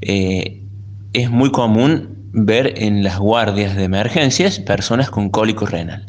[0.00, 0.62] Eh,
[1.12, 6.06] es muy común ver en las guardias de emergencias personas con cólico renal.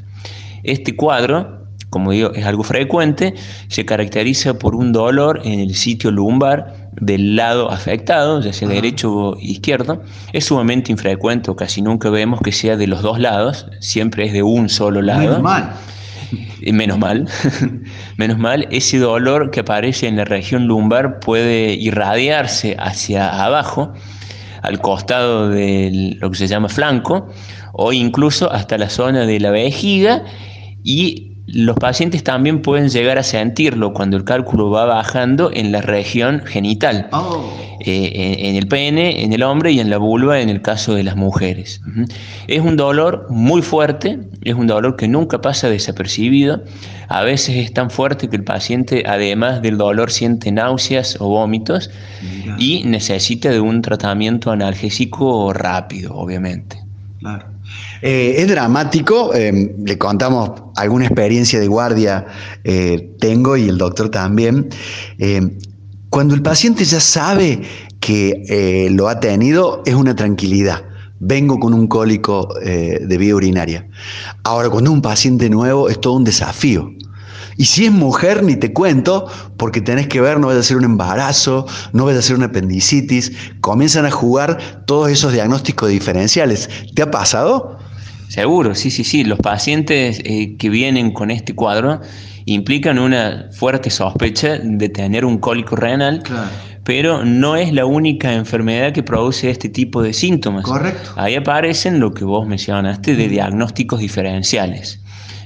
[0.64, 3.34] Este cuadro, como digo, es algo frecuente,
[3.68, 9.14] se caracteriza por un dolor en el sitio lumbar del lado afectado, ya sea derecho
[9.14, 10.04] o izquierdo.
[10.34, 14.34] Es sumamente infrecuente o casi nunca vemos que sea de los dos lados, siempre es
[14.34, 15.22] de un solo lado.
[15.22, 15.74] Menos mal.
[16.62, 17.28] Menos mal,
[18.18, 23.94] menos mal, ese dolor que aparece en la región lumbar puede irradiarse hacia abajo
[24.62, 27.28] al costado de lo que se llama flanco
[27.74, 30.24] o incluso hasta la zona de la vejiga
[30.84, 35.82] y los pacientes también pueden llegar a sentirlo cuando el cálculo va bajando en la
[35.82, 37.52] región genital, oh.
[37.82, 41.04] eh, en, el pene, en el hombre y en la vulva en el caso de
[41.04, 41.82] las mujeres.
[42.48, 46.64] Es un dolor muy fuerte, es un dolor que nunca pasa desapercibido,
[47.10, 51.90] a veces es tan fuerte que el paciente además del dolor siente náuseas o vómitos
[52.58, 56.78] y necesita de un tratamiento analgésico rápido, obviamente.
[57.20, 57.51] Claro.
[58.02, 62.26] Eh, es dramático, eh, le contamos alguna experiencia de guardia
[62.64, 64.70] eh, tengo y el doctor también.
[66.10, 67.62] cuando el paciente ya sabe
[68.00, 70.84] que lo ha tenido, es una tranquilidad.
[71.20, 73.88] Vengo con un cólico de vía urinaria.
[74.44, 76.92] Ahora, cuando un paciente nuevo, es todo un desafío.
[77.58, 79.28] Y si es mujer, ni te cuento,
[79.58, 82.48] porque tenés que ver, no vas a hacer un embarazo, no vas a hacer una
[82.48, 83.32] apendicitis.
[83.62, 86.70] Comienzan a jugar todos esos diagnósticos diferenciales.
[86.96, 87.80] ¿Te ha pasado?
[88.28, 89.24] Seguro, sí, sí, sí.
[89.26, 92.00] Los pacientes eh, que vienen con este cuadro
[92.46, 96.24] implican una fuerte sospecha de tener un cólico renal,
[96.84, 100.64] pero no es la única enfermedad que produce este tipo de síntomas.
[100.64, 101.12] Correcto.
[101.18, 105.02] Ahí aparecen lo que vos mencionaste de diagnósticos diferenciales.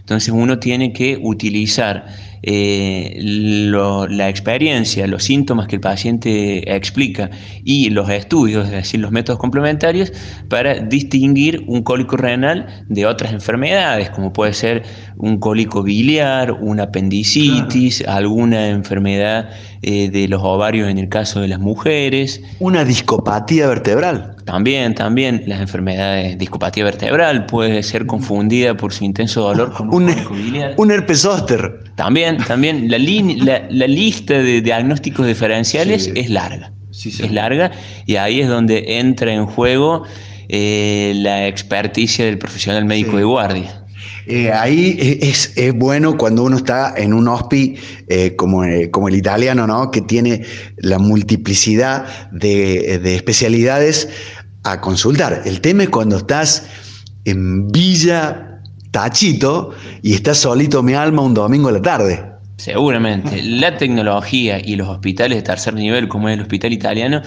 [0.05, 2.05] Entonces uno tiene que utilizar
[2.43, 7.31] eh, la experiencia, los síntomas que el paciente explica
[7.63, 10.13] y los estudios, es decir, los métodos complementarios,
[10.47, 14.83] para distinguir un cólico renal de otras enfermedades, como puede ser
[15.17, 19.49] un cólico biliar, una apendicitis, alguna enfermedad
[19.81, 22.41] eh, de los ovarios en el caso de las mujeres.
[22.59, 24.35] Una discopatía vertebral.
[24.45, 30.03] También, también las enfermedades, discopatía vertebral puede ser confundida por su intenso dolor con un,
[30.03, 31.83] un, un herpes zóster.
[31.95, 32.97] También, también la,
[33.69, 36.71] la, lista de diagnósticos diferenciales es larga.
[36.91, 37.71] es larga
[38.05, 40.03] y ahí es donde entra en juego
[40.47, 43.84] eh, la experticia del profesional médico de guardia.
[44.27, 49.67] Eh, ahí es, bueno cuando uno está en un hospi eh, como, como, el italiano,
[49.67, 49.91] ¿no?
[49.91, 50.43] que tiene
[50.77, 54.09] la multiplicidad de, de, especialidades
[54.63, 55.43] a consultar.
[55.45, 56.65] El tema es cuando estás
[57.25, 58.61] en Villa
[58.91, 59.71] Tachito
[60.01, 62.35] y estás solito mi alma un domingo a la tarde.
[62.57, 63.43] Seguramente.
[63.43, 67.21] La tecnología y los hospitales de tercer nivel, como es el hospital italiano,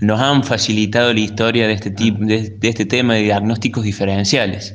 [0.00, 4.74] nos han facilitado la historia de este, tipo, de, este tema de diagnósticos diferenciales.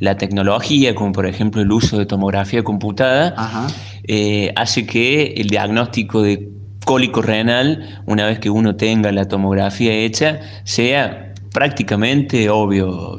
[0.00, 3.68] La tecnología, como por ejemplo el uso de tomografía computada,
[4.04, 6.48] eh, hace que el diagnóstico de
[6.84, 13.16] cólico renal, una vez que uno tenga la tomografía hecha, sea prácticamente obvio.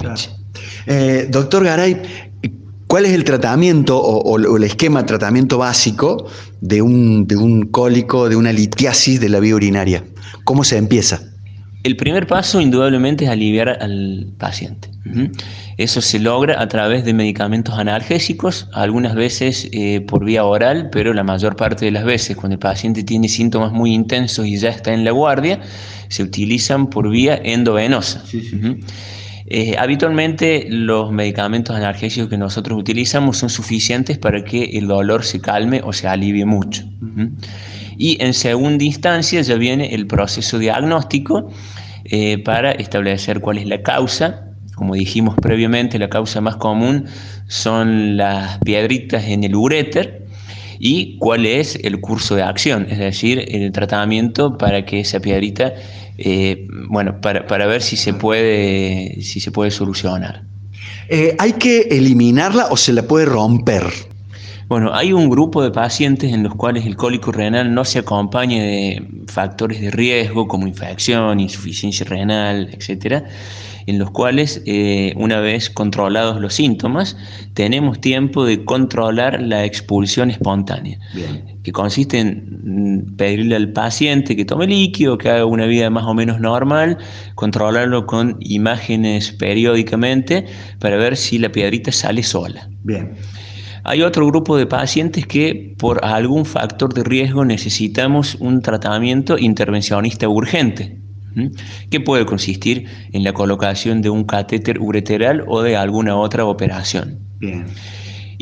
[0.87, 2.01] Eh, doctor Garay,
[2.87, 6.25] ¿cuál es el tratamiento o, el esquema de tratamiento básico
[6.61, 10.03] de un, de un cólico, de una litiasis de la vía urinaria?
[10.43, 11.30] ¿Cómo se empieza?
[11.83, 14.89] El primer paso indudablemente es aliviar al paciente.
[15.77, 21.13] Eso se logra a través de medicamentos analgésicos, algunas veces eh, por vía oral, pero
[21.13, 24.69] la mayor parte de las veces cuando el paciente tiene síntomas muy intensos y ya
[24.69, 25.59] está en la guardia,
[26.07, 28.23] se utilizan por vía endovenosa.
[29.47, 35.41] Eh, habitualmente los medicamentos analgésicos que nosotros utilizamos son suficientes para que el dolor se
[35.41, 36.83] calme o se alivie mucho.
[38.01, 41.51] Y en segunda instancia ya viene el proceso diagnóstico
[42.05, 44.47] eh, para establecer cuál es la causa.
[44.73, 47.05] Como dijimos previamente, la causa más común
[47.47, 50.25] son las piedritas en el uréter
[50.79, 55.71] y cuál es el curso de acción, es decir, el tratamiento para que esa piedrita,
[56.17, 60.41] eh, bueno, para, ver si se puede, si se puede solucionar.
[61.07, 63.83] Eh, ¿Hay que eliminarla o se la puede romper?
[64.71, 68.63] Bueno, hay un grupo de pacientes en los cuales el cólico renal no se acompaña
[68.63, 73.25] de factores de riesgo como infección, insuficiencia renal, etcétera,
[73.85, 77.17] en los cuales, eh, una vez controlados los síntomas,
[77.53, 80.97] tenemos tiempo de controlar la expulsión espontánea,
[81.63, 86.05] que consiste en mm, pedirle al paciente que tome líquido, que haga una vida más
[86.05, 86.97] o menos normal,
[87.35, 90.45] controlarlo con imágenes periódicamente
[90.79, 92.69] para ver si la piedrita sale sola.
[92.83, 93.11] Bien.
[93.83, 100.29] Hay otro grupo de pacientes que por algún factor de riesgo necesitamos un tratamiento intervencionista
[100.29, 100.99] urgente,
[101.89, 107.19] que puede consistir en la colocación de un catéter ureteral o de alguna otra operación.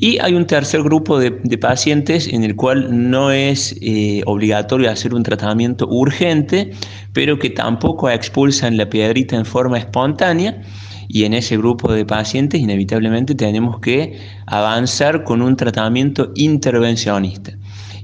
[0.02, 5.14] Y hay un tercer grupo de, pacientes en el cual no es eh, obligatorio hacer
[5.14, 6.72] un tratamiento urgente,
[7.14, 10.62] pero que tampoco expulsan la piedrita en forma espontánea
[11.10, 17.52] y en ese grupo de pacientes inevitablemente tenemos que avanzar con un tratamiento intervencionista.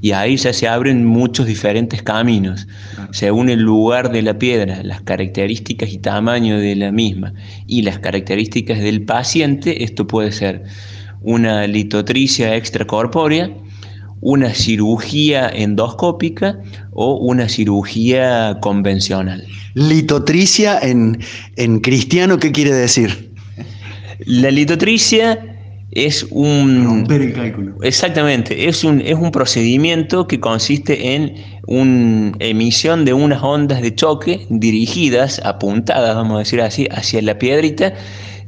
[0.01, 2.67] Y ahí ya se abren muchos diferentes caminos,
[3.11, 7.33] según el lugar de la piedra, las características y tamaño de la misma
[7.67, 10.63] y las características del paciente, esto puede ser
[11.21, 13.51] una litotricia extracorpórea,
[14.21, 16.59] una cirugía endoscópica
[16.91, 19.45] o una cirugía convencional.
[19.73, 21.19] Litotricia en,
[21.57, 23.31] en cristiano, ¿qué quiere decir?
[24.19, 25.55] La litotricia
[25.91, 26.85] es un...
[26.85, 27.75] Romper el cálculo.
[27.81, 31.35] Exactamente, es un, es un procedimiento que consiste en
[31.67, 37.37] una emisión de unas ondas de choque dirigidas, apuntadas, vamos a decir así, hacia la
[37.37, 37.93] piedrita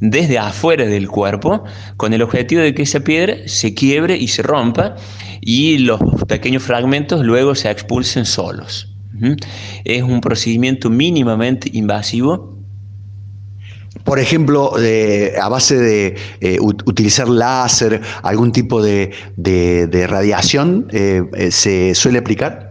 [0.00, 1.64] desde afuera del cuerpo,
[1.96, 4.96] con el objetivo de que esa piedra se quiebre y se rompa
[5.40, 8.88] y los pequeños fragmentos luego se expulsen solos.
[9.84, 12.58] Es un procedimiento mínimamente invasivo
[14.04, 14.72] por ejemplo,
[15.40, 19.12] a base de eh, utilizar láser, algún tipo de,
[20.08, 22.70] radiación, eh, eh, ¿se suele aplicar?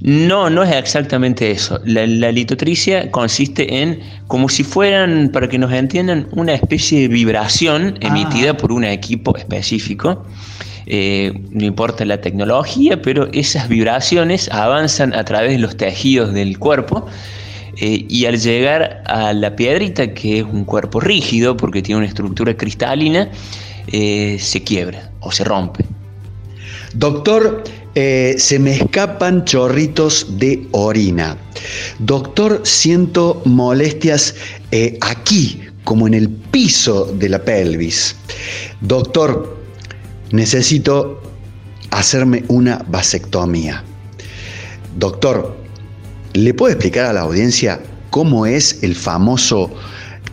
[0.00, 1.80] No, no es exactamente eso.
[1.84, 7.98] La, litotricia consiste en, como si fueran, para que nos entiendan, una especie de vibración
[8.00, 8.06] ah.
[8.06, 10.24] emitida por un equipo específico.
[10.86, 16.58] Eh, no importa la tecnología, pero esas vibraciones avanzan a través de los tejidos del
[16.58, 17.06] cuerpo
[17.78, 22.08] eh, y al llegar a la piedrita, que es un cuerpo rígido porque tiene una
[22.08, 23.30] estructura cristalina,
[23.88, 25.84] eh, se quiebra o se rompe.
[26.94, 27.64] Doctor,
[27.94, 31.38] se me escapan chorritos de orina.
[31.98, 34.34] Doctor, siento molestias
[35.00, 38.14] aquí, como en el piso de la pelvis.
[38.82, 39.61] Doctor,
[40.32, 41.22] necesito
[41.90, 43.84] hacerme una vasectomía.
[44.96, 45.56] Doctor,
[46.32, 47.80] ¿le puedo explicar a la audiencia
[48.10, 49.70] cómo es el famoso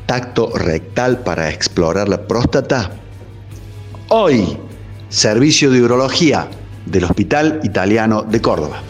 [0.05, 2.91] tacto rectal para explorar la próstata?
[4.09, 4.57] Hoy,
[5.09, 6.49] servicio de urología
[6.85, 8.81] del Hospital Italiano de Córdoba.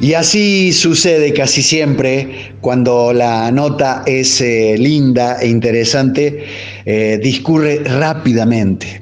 [0.00, 6.44] Y así sucede casi siempre cuando la nota es eh, linda e interesante,
[6.86, 9.00] eh, discurre rápidamente.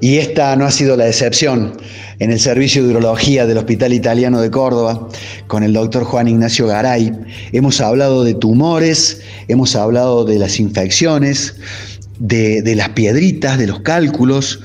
[0.00, 1.74] Y esta no ha sido la excepción.
[2.18, 5.06] en el servicio de urología del Hospital Italiano de Córdoba
[5.48, 7.12] con el doctor Juan Ignacio Garay.
[7.52, 11.56] Hemos hablado de tumores, hemos hablado de las infecciones,
[12.18, 14.60] de, las piedritas, de los cálculos,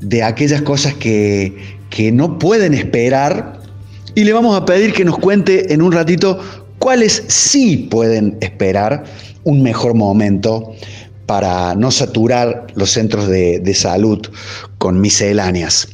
[0.00, 1.52] de aquellas cosas que,
[1.90, 3.61] que no pueden esperar.
[4.14, 6.38] Y le vamos a pedir que nos cuente en un ratito
[6.78, 9.04] cuáles sí pueden esperar
[9.44, 10.74] un mejor momento
[11.26, 14.20] para no saturar los centros de, salud
[14.78, 15.88] con misceláneas.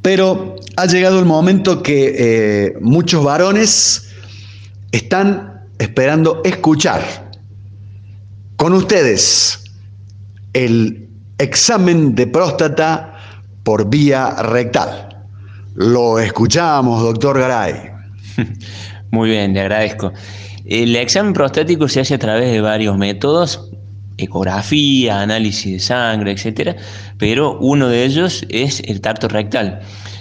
[0.00, 4.08] Pero ha llegado el momento que eh, muchos varones
[4.92, 7.02] están esperando escuchar
[8.56, 9.64] con ustedes
[10.52, 11.08] el
[11.38, 13.14] examen de próstata
[13.62, 15.07] por vía rectal.
[15.78, 17.92] Lo escuchamos, doctor Garay.
[19.12, 20.12] Muy bien, le agradezco.
[20.64, 23.70] El examen prostático se hace a través de varios métodos,
[24.16, 26.74] ecografía, análisis de sangre, etcétera,
[27.16, 29.78] pero uno de ellos es el tacto rectal.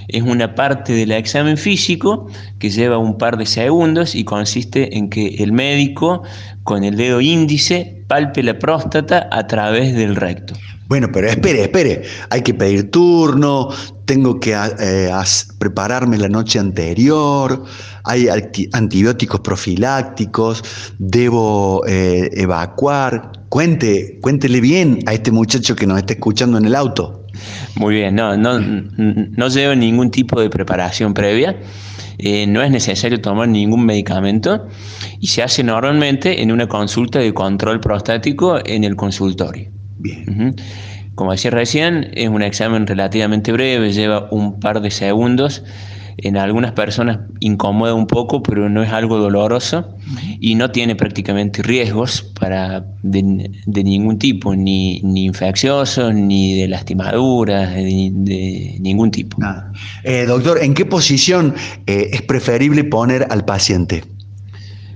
[0.10, 2.28] Es una parte del examen físico
[2.60, 6.22] que lleva un par de segundos y consiste en que el médico
[6.66, 10.54] con el dedo índice palpe la próstata a través del recto.
[10.88, 13.70] Bueno, pero espere, espere, hay que pedir turno,
[14.06, 15.12] tengo que eh,
[15.60, 17.66] prepararme la noche anterior,
[18.06, 18.28] hay
[18.72, 20.64] antibióticos profilácticos,
[20.98, 23.34] debo eh, evacuar.
[23.50, 27.26] Cuente, cuéntele bien a este muchacho que nos está escuchando en el auto.
[27.76, 31.58] Muy bien, no, no, no llevo ningún tipo de preparación previa.
[32.18, 34.68] Eh, no es necesario tomar ningún medicamento
[35.20, 39.77] y se hace normalmente en una consulta de control prostático en el consultorio.
[40.00, 40.56] Bien.
[41.16, 45.64] Como decía recién, es un examen relativamente breve, lleva un par de segundos.
[46.20, 49.96] En algunas personas incomoda un poco, pero no es algo doloroso
[50.40, 53.22] y no tiene prácticamente riesgos para de,
[53.84, 59.38] ningún tipo, ni, ni, infecciosos, ni de lastimaduras, de, ningún tipo.
[60.04, 61.54] Eh, doctor, ¿en qué posición
[61.86, 64.04] eh, es preferible poner al paciente?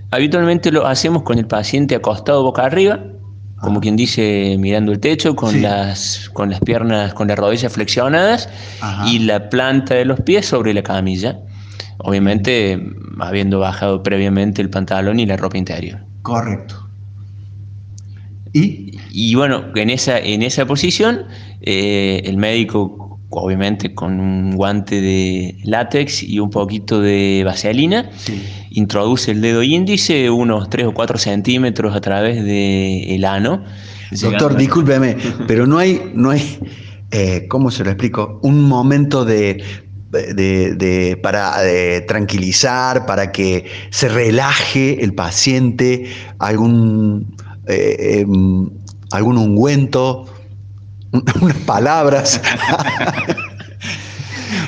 [0.10, 3.00] Habitualmente lo hacemos con el paciente acostado boca arriba,
[3.62, 8.50] como quien dice, mirando el techo, con, las, con las piernas, con las rodillas flexionadas
[9.06, 11.40] y la planta de los pies sobre la camilla.
[12.00, 12.82] Obviamente,
[13.20, 16.00] habiendo bajado previamente el pantalón y la ropa interior.
[16.24, 16.88] Correcto.
[18.54, 18.98] ¿Y?
[19.12, 21.26] Y bueno, en esa, en esa posición,
[21.62, 28.10] eh, el médico obviamente con un guante de látex y un poquito de vaselina.
[28.72, 33.64] Introduce el dedo índice unos 3 o 4 centímetros a través del el ano.
[34.12, 35.16] Doctor, discúlpeme,
[35.48, 36.60] pero no hay, no hay
[37.12, 38.40] eh, ¿cómo se lo explico?
[38.42, 39.64] Un momento de,
[40.12, 41.56] de, para
[42.08, 46.06] tranquilizar, para que se relaje el paciente,
[46.40, 47.36] algún,
[47.68, 48.70] eh, em,
[49.12, 50.26] algún ungüento
[51.42, 52.42] unas palabras.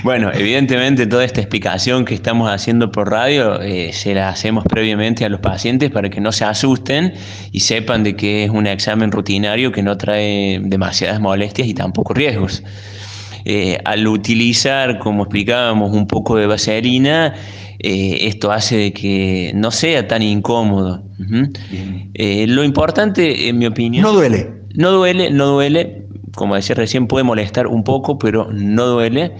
[0.03, 5.23] Bueno, evidentemente toda esta explicación que estamos haciendo por radio eh, se la hacemos previamente
[5.23, 7.13] a los pacientes para que no se asusten
[7.51, 12.13] y sepan de que es un examen rutinario que no trae demasiadas molestias y tampoco
[12.13, 12.63] riesgos.
[13.45, 17.33] Eh, al utilizar, como explicábamos, un poco de vaselina,
[17.79, 21.03] eh, esto hace de que no sea tan incómodo.
[21.17, 24.03] lo importante, en mi opinión...
[24.03, 24.49] No duele.
[24.75, 26.02] No duele, no duele
[26.35, 29.33] como decía recién, puede molestar un poco, pero no duele.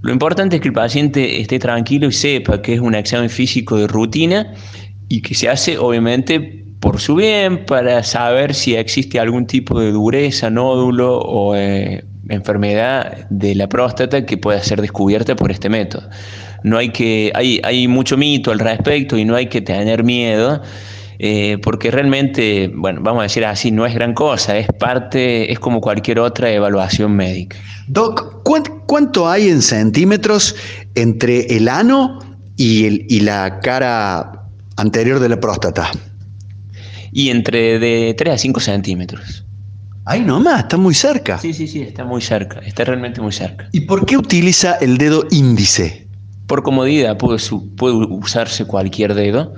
[0.00, 3.76] Lo importante es que el paciente esté tranquilo y sepa que es un examen físico
[3.76, 4.52] de rutina
[5.08, 9.90] y que se hace obviamente por su bien, para saber si existe algún tipo de
[9.90, 16.08] dureza, nódulo o eh, enfermedad de la próstata que pueda ser descubierta por este método.
[16.62, 20.62] No hay que, hay, hay mucho mito al respecto y no hay que tener miedo.
[21.20, 25.58] Eh, porque realmente, bueno, vamos a decir así, no es gran cosa, es parte, es
[25.58, 27.56] como cualquier otra evaluación médica.
[27.88, 28.42] Doc,
[28.86, 30.54] ¿cuánto hay en centímetros
[30.94, 32.20] entre el ano
[32.56, 34.44] y, el, y la cara
[34.76, 35.90] anterior de la próstata?
[37.10, 39.44] Y entre de 3 a 5 centímetros.
[40.04, 41.38] Ay, nomás, está muy cerca.
[41.38, 43.68] Sí, sí, sí, está muy cerca, está realmente muy cerca.
[43.72, 46.06] ¿Y por qué utiliza el dedo índice?
[46.46, 47.38] Por comodidad, puede,
[47.76, 49.52] puede usarse cualquier dedo.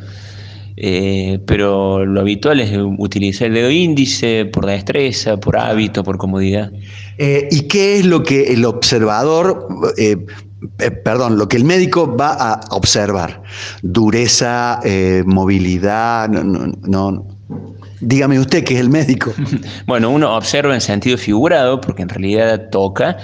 [0.83, 6.73] Eh, pero lo habitual es utilizar el dedo índice por destreza, por hábito, por comodidad.
[7.19, 9.69] Eh, ¿Y qué es lo que el observador,
[9.99, 10.17] eh,
[11.05, 13.43] perdón, lo que el médico va a observar?
[13.83, 14.81] Dureza,
[15.27, 17.27] movilidad, no, no,
[18.01, 19.35] Dígame usted que es el médico.
[19.87, 23.19] bueno, uno observa en sentido figurado, porque en realidad toca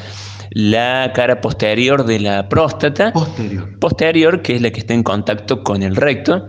[0.58, 3.12] la cara posterior de la próstata.
[3.12, 3.78] Posterior.
[3.78, 6.48] Posterior, que es la que está en contacto con el recto.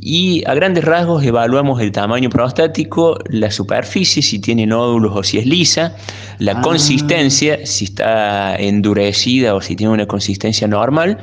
[0.00, 5.38] Y a grandes rasgos evaluamos el tamaño prostático, la superficie, si tiene nódulos o si
[5.38, 5.94] es lisa,
[6.40, 6.60] la Ah.
[6.62, 11.18] consistencia, si está endurecida o si tiene una consistencia normal,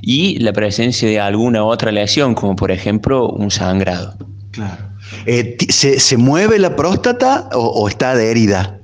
[0.00, 4.16] y la presencia de alguna otra lesión, como por ejemplo un sangrado.
[4.52, 4.78] Claro.
[5.26, 8.75] Eh, ¿se, se mueve la próstata o, o está adherida?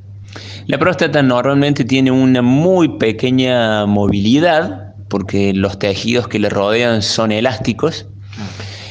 [0.67, 7.33] La próstata normalmente tiene una muy pequeña movilidad porque los tejidos que le rodean son
[7.33, 8.07] elásticos.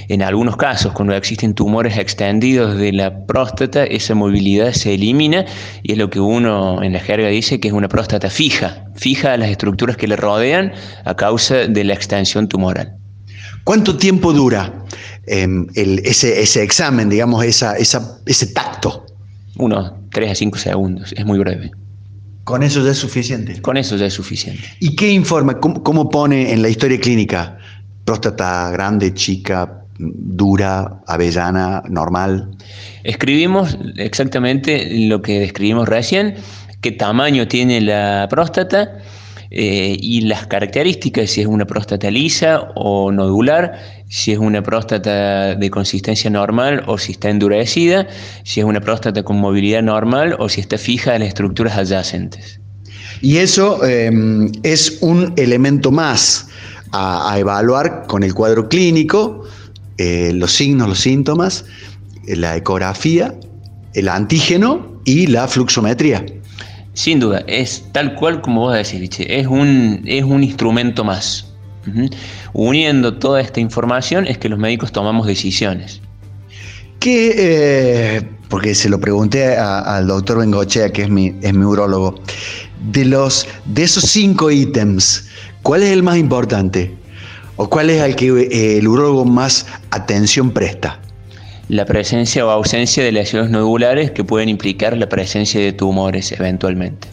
[0.08, 5.46] En algunos casos, cuando existen tumores extendidos de la próstata, esa movilidad se elimina
[5.84, 9.34] y es lo que uno en la jerga dice que es una próstata fija, fija
[9.34, 10.74] a las estructuras que le rodean
[11.06, 12.94] a causa de la extensión tumoral.
[13.64, 14.74] ¿Cuánto tiempo dura
[15.28, 19.06] em, el- ese, ese examen, digamos, esa, esa- ese tacto?
[19.58, 21.72] Unos 3 a 5 segundos, es muy breve.
[22.44, 23.62] ¿Con eso ya es suficiente?
[23.62, 24.64] Con eso ya es suficiente.
[24.80, 25.60] ¿Y qué informa?
[25.60, 27.58] ¿Cómo, cómo pone en la historia clínica?
[28.06, 32.50] Próstata grande, chica, dura, avellana, normal.
[33.04, 36.36] Escribimos exactamente lo que describimos recién,
[36.82, 39.00] qué tamaño tiene la próstata
[39.54, 43.78] eh, y las características, si es una próstata lisa o nodular,
[44.08, 48.08] si es una próstata de consistencia normal o si está endurecida,
[48.46, 52.62] si es una próstata con movilidad normal o si está fija en las estructuras adyacentes.
[53.22, 56.48] Y eso em, es un elemento más
[56.94, 59.44] a, evaluar con el cuadro clínico,
[59.98, 61.66] eh, los signos, los síntomas,
[62.26, 63.36] la ecografía,
[63.96, 66.26] el antígeno y la fluxometría.
[66.94, 71.48] Sin duda, es tal cual como vos decís, es un, es un instrumento más.
[71.88, 72.10] Ujú.
[72.54, 76.02] Uniendo toda esta información es que los médicos tomamos decisiones.
[77.00, 77.34] Que,
[78.18, 82.20] eh, porque se lo pregunté a- al doctor Bengochea, que es mi, es mi urólogo,
[82.92, 85.28] de, los, de esos cinco ítems,
[85.64, 86.94] ¿cuál es el más importante?
[87.56, 91.00] ¿O cuál es al que eh, el urólogo más atención presta?
[91.70, 97.08] La presencia o ausencia de lesiones nodulares que pueden implicar la presencia de tumores eventualmente.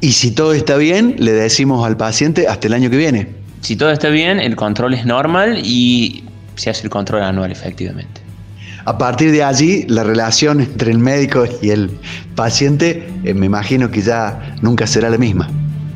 [0.00, 3.28] Y si todo está bien, le decimos al paciente hasta el año que viene.
[3.60, 6.24] Si todo está bien, el control es normal y
[6.54, 8.20] se hace el control anual efectivamente.
[8.84, 11.90] A partir de allí, la relación entre el médico y el
[12.36, 15.50] paciente, eh, me imagino que ya nunca será la misma.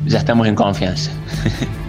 [0.05, 1.11] Ya estamos en confianza.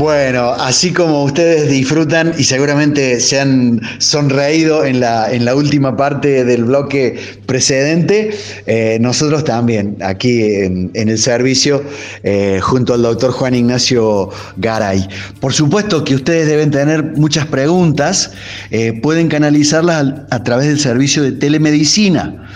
[0.00, 5.94] Bueno, así como ustedes disfrutan y seguramente se han sonreído en la, en la última
[5.94, 8.30] parte del bloque precedente,
[8.66, 11.84] eh, nosotros también, aquí en, en el servicio,
[12.22, 15.06] eh, junto al doctor Juan Ignacio Garay.
[15.38, 18.30] Por supuesto que ustedes deben tener muchas preguntas,
[18.70, 22.48] eh, pueden canalizarlas al- a través del servicio de telemedicina.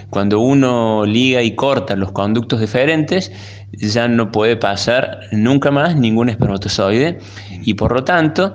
[0.09, 3.31] Cuando uno liga y corta los conductos deferentes,
[3.71, 7.19] ya no puede pasar nunca más ningún espermatozoide
[7.63, 8.53] y por lo tanto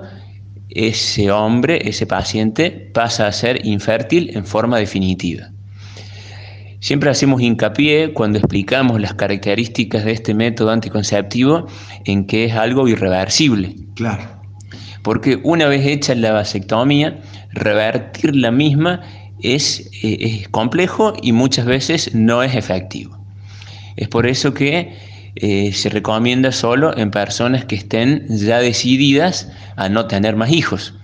[0.69, 5.49] ese hombre, ese paciente, pasa a ser infértil en forma definitiva.
[6.81, 11.67] Siempre hacemos hincapié cuando explicamos las características de este método anticonceptivo
[12.05, 13.75] en que es algo irreversible.
[13.95, 14.23] Claro.
[15.03, 17.21] Porque una vez hecha la vasectomía,
[17.51, 19.01] revertir la misma
[19.43, 23.15] es, eh, es complejo y muchas veces no es efectivo.
[23.95, 24.97] Es por eso que
[25.35, 30.95] eh, se recomienda solo en personas que estén ya decididas a no tener más hijos.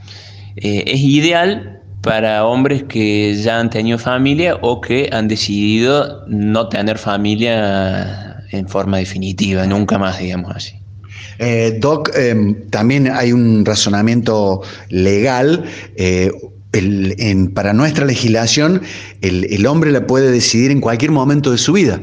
[0.56, 1.77] Eh, es ideal
[2.08, 8.66] para hombres que ya han tenido familia o que han decidido no tener familia en
[8.70, 10.74] forma definitiva, nunca más, digamos así.
[11.39, 15.66] Eh, Doc, eh, también hay un razonamiento legal.
[15.97, 16.32] eh,
[17.55, 18.84] para nuestra legislación,
[19.22, 21.99] el, hombre la puede decidir en cualquier momento de su vida.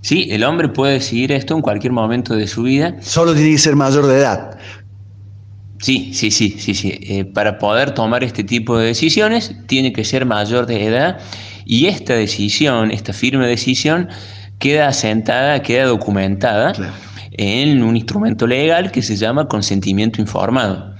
[0.00, 2.96] Sí, el hombre puede decidir esto en cualquier momento de su vida.
[3.02, 4.58] Solo tiene que ser mayor de edad.
[5.80, 6.98] Sí, sí, sí, sí, sí.
[7.02, 11.18] Eh, para poder tomar este tipo de decisiones tiene que ser mayor de edad
[11.64, 14.08] y esta decisión, esta firme decisión,
[14.58, 16.72] queda asentada, queda documentada
[17.32, 20.98] en un instrumento legal que se llama consentimiento informado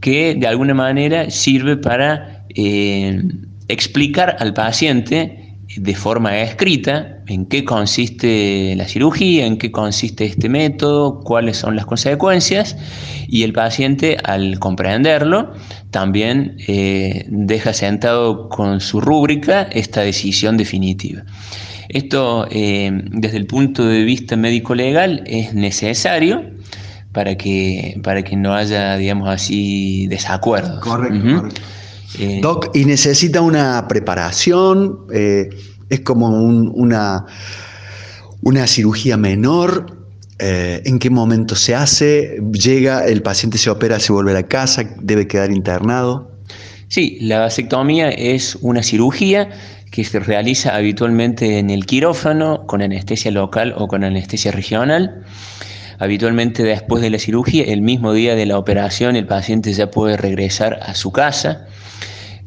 [0.00, 3.22] que de alguna manera sirve para eh,
[3.68, 5.39] explicar al paciente
[5.76, 11.76] de forma escrita en qué consiste la cirugía, en qué consiste este método, cuáles son
[11.76, 12.76] las consecuencias
[13.28, 15.52] y el paciente al comprenderlo
[15.90, 21.22] también eh, deja sentado con su rúbrica esta decisión definitiva.
[21.88, 26.44] Esto eh, desde el punto de vista médico-legal es necesario
[27.12, 30.80] para que, para que no haya, digamos así, desacuerdos.
[30.80, 31.48] Correcto.
[32.18, 35.06] Eh, Doc, ¿y necesita una preparación?
[35.12, 35.50] Eh,
[35.88, 37.26] ¿Es como una,
[38.42, 39.98] una cirugía menor?
[40.38, 42.40] Eh, ¿En qué momento se hace?
[42.52, 46.30] ¿Llega, el paciente se opera, se vuelve a la casa, debe quedar internado?
[46.88, 49.50] Sí, la vasectomía es una cirugía
[49.90, 55.24] que se realiza habitualmente en el quirófano con anestesia local o con anestesia regional.
[55.98, 60.16] Habitualmente después de la cirugía, el mismo día de la operación, el paciente ya puede
[60.16, 61.66] regresar a su casa.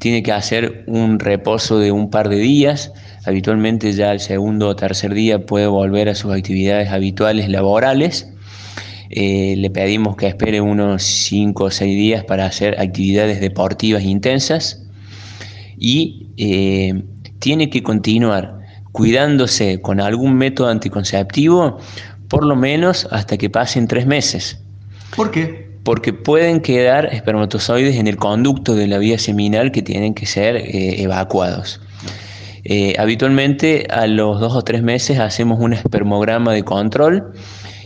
[0.03, 2.91] Tiene que hacer un reposo de un par de días.
[3.25, 8.29] Habitualmente ya el segundo o tercer día puede volver a sus actividades habituales laborales.
[9.11, 14.83] Eh, le pedimos que espere unos 5 o 6 días para hacer actividades deportivas intensas
[15.77, 17.01] y eh,
[17.39, 18.59] tiene que continuar
[18.91, 21.77] cuidándose con algún método anticonceptivo
[22.27, 24.61] por lo menos hasta que pasen tres meses.
[25.15, 25.62] ¿Por qué?
[25.84, 30.55] Porque pueden quedar espermatozoides en el conducto de la vía seminal que tienen que ser
[30.55, 31.81] eh, evacuados.
[32.65, 37.34] Eh, habitualmente a los dos o tres meses hacemos un espermograma de control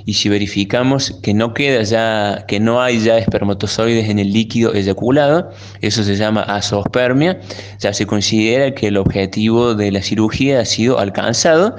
[0.08, 4.74] y si verificamos que no queda ya, que no hay ya espermatozoides en el líquido
[4.74, 7.42] eyaculado, eso se llama asospermia,
[7.80, 11.76] ya se considera que el objetivo de la cirugía ha sido alcanzado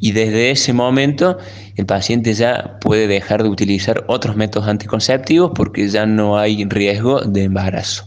[0.00, 1.38] y desde ese momento
[1.76, 7.20] el paciente ya puede dejar de utilizar otros métodos anticonceptivos porque ya no hay riesgo
[7.20, 8.06] de embarazo.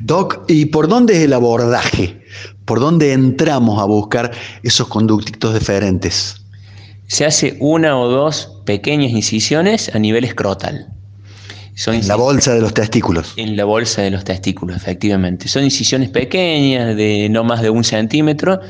[0.00, 2.22] Doc, ¿y por dónde es el abordaje?
[2.64, 4.30] ¿Por dónde entramos a buscar
[4.62, 6.42] esos conductitos diferentes?
[7.08, 10.88] Se hace una o dos pequeñas incisiones a nivel escrotal.
[11.86, 13.32] en la bolsa de los testículos.
[13.36, 15.48] En la bolsa de los testículos, efectivamente.
[15.48, 18.60] Son incisiones pequeñas de no más de un centímetro.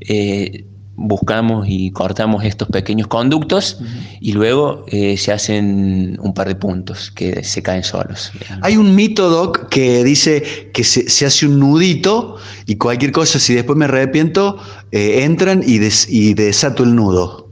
[0.00, 0.64] Eh,
[1.02, 3.78] buscamos y cortamos estos pequeños conductos
[4.20, 8.30] y luego eh, se hacen un par de puntos que se caen solos.
[8.60, 12.36] Hay un mito, Doc, que dice que se, hace un nudito
[12.66, 14.58] y cualquier cosa, si después me arrepiento,
[14.92, 17.48] eh, entran y, y desato el nudo.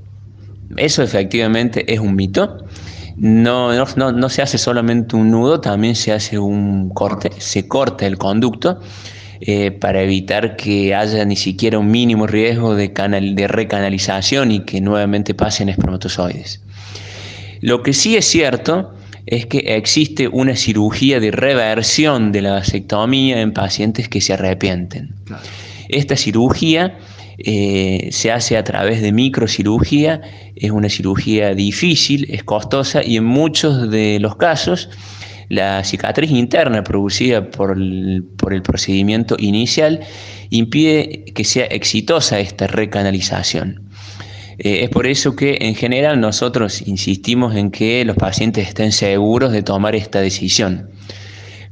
[0.76, 2.58] Eso efectivamente es un mito.
[3.16, 8.06] No, no, no se hace solamente un nudo, también se hace un corte, se corta
[8.06, 8.78] el conducto
[9.40, 14.60] eh, para evitar que haya ni siquiera un mínimo riesgo de, canal, de recanalización y
[14.60, 16.60] que nuevamente pasen espermatozoides.
[17.60, 18.94] Lo que sí es cierto
[19.26, 25.14] es que existe una cirugía de reversión de la vasectomía en pacientes que se arrepienten.
[25.88, 26.98] Esta cirugía
[27.38, 30.22] eh, se hace a través de microcirugía,
[30.56, 34.88] es una cirugía difícil, es costosa y en muchos de los casos
[35.48, 38.24] la cicatriz interna producida por el,
[38.62, 40.00] procedimiento inicial
[40.50, 43.88] impide que sea exitosa esta recanalización.
[44.58, 49.52] Eh, es por eso que en general nosotros insistimos en que los pacientes estén seguros
[49.52, 50.90] de tomar esta decisión.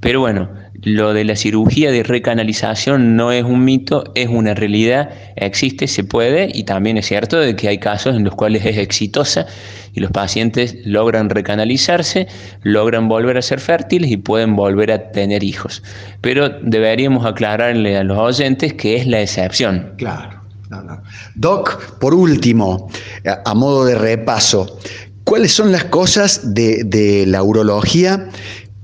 [0.01, 0.51] Pero bueno,
[0.83, 6.05] lo de la cirugía de recanalización no es un mito, es una realidad, existe, se
[6.05, 9.47] puede y también es cierto de que hay casos en los cuales es exitosa
[9.93, 12.29] y los pacientes logran recanalizarse,
[12.63, 15.83] logran volver a ser fértiles y pueden volver a tener hijos.
[16.21, 19.95] Pero deberíamos aclararle a los oyentes que es la excepción.
[19.97, 20.43] Claro.
[21.37, 22.91] Doc, por último,
[23.45, 24.79] a modo de repaso,
[25.25, 28.29] ¿cuáles son las cosas de, de la urología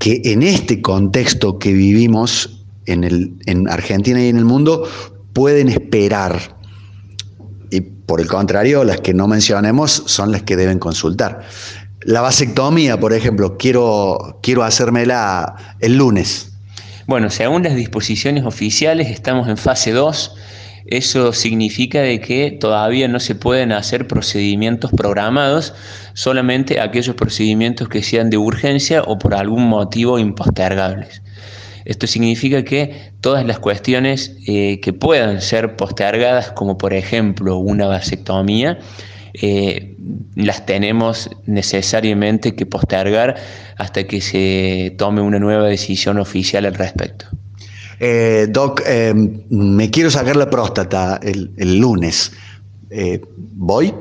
[0.03, 4.83] que en este contexto que vivimos en, el, en Argentina y en el mundo
[5.33, 6.57] pueden esperar.
[7.71, 11.43] Y por el contrario, las que no mencionemos son las que deben consultar.
[12.01, 16.51] La vasectomía, por ejemplo, quiero, quiero hacérmela el lunes.
[17.07, 20.35] Bueno, según las disposiciones oficiales, estamos en fase 2
[20.87, 25.75] eso significa de que todavía no se pueden hacer procedimientos programados,
[26.15, 31.23] solamente aquellos procedimientos que sean de urgencia o por algún motivo impostergables.
[31.85, 37.87] Esto significa que todas las cuestiones eh, que puedan ser postergadas, como por ejemplo una
[37.87, 38.79] vasectomía,
[39.35, 39.97] eh,
[40.37, 43.37] las tenemos necesariamente que postergar
[43.79, 47.27] hasta que se tome una nueva decisión oficial al respecto.
[48.05, 48.83] Eh, doc,
[49.51, 52.33] me quiero sacar la próstata el, lunes.
[53.55, 53.95] ¿Voy?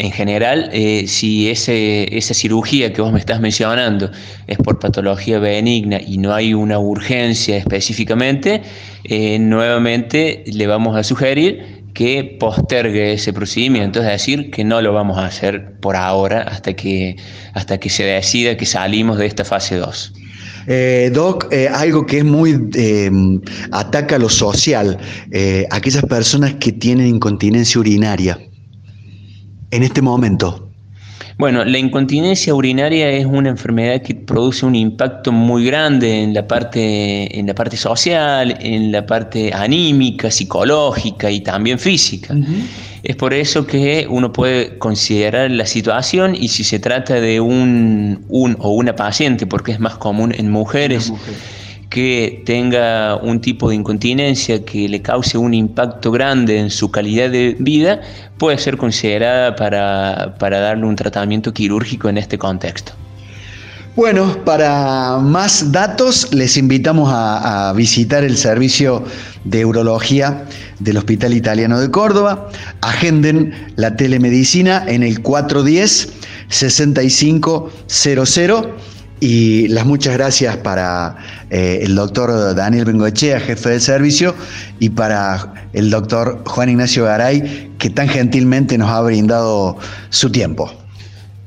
[0.00, 4.10] en general, eh, si ese, esa cirugía que vos me estás mencionando
[4.46, 8.62] es por patología benigna y no hay una urgencia específicamente,
[9.04, 14.94] eh, nuevamente le vamos a sugerir que postergue ese procedimiento, es decir, que no lo
[14.94, 17.16] vamos a hacer por ahora hasta que,
[17.52, 20.14] hasta que se decida que salimos de esta fase 2.
[20.66, 22.70] Eh, Doc, algo que es muy
[23.72, 24.98] ataca lo social,
[25.70, 28.38] aquellas personas que tienen incontinencia urinaria
[29.70, 30.66] en este momento?
[31.38, 36.46] Bueno, la incontinencia urinaria es una enfermedad que produce un impacto muy grande en la
[36.46, 42.34] parte, en la parte social, en la parte anímica, psicológica y también física.
[43.02, 48.24] Es por eso que uno puede considerar la situación y si se trata de un,
[48.28, 51.12] un o una paciente, porque es más común en mujeres
[51.90, 57.30] que tenga un tipo de incontinencia que le cause un impacto grande en su calidad
[57.30, 58.00] de vida,
[58.38, 62.92] puede ser considerada para, darle un tratamiento quirúrgico en este contexto.
[63.96, 69.04] Bueno, para más datos les invitamos a, visitar el servicio
[69.44, 70.44] de urología
[70.78, 72.48] del Hospital Italiano de Córdoba.
[72.82, 76.12] Agenden la telemedicina en el 410
[76.48, 78.68] 6500
[79.18, 81.16] y las muchas gracias para
[81.50, 84.34] eh, el doctor Daniel Bengochea, jefe de servicio,
[84.78, 89.76] y para el doctor Juan Ignacio Garay, que tan gentilmente nos ha brindado
[90.08, 90.72] su tiempo.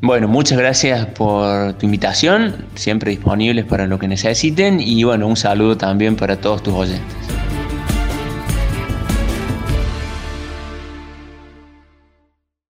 [0.05, 5.37] Bueno, muchas gracias por tu invitación, siempre disponibles para lo que necesiten, y bueno, un
[5.37, 7.15] saludo también para todos tus oyentes.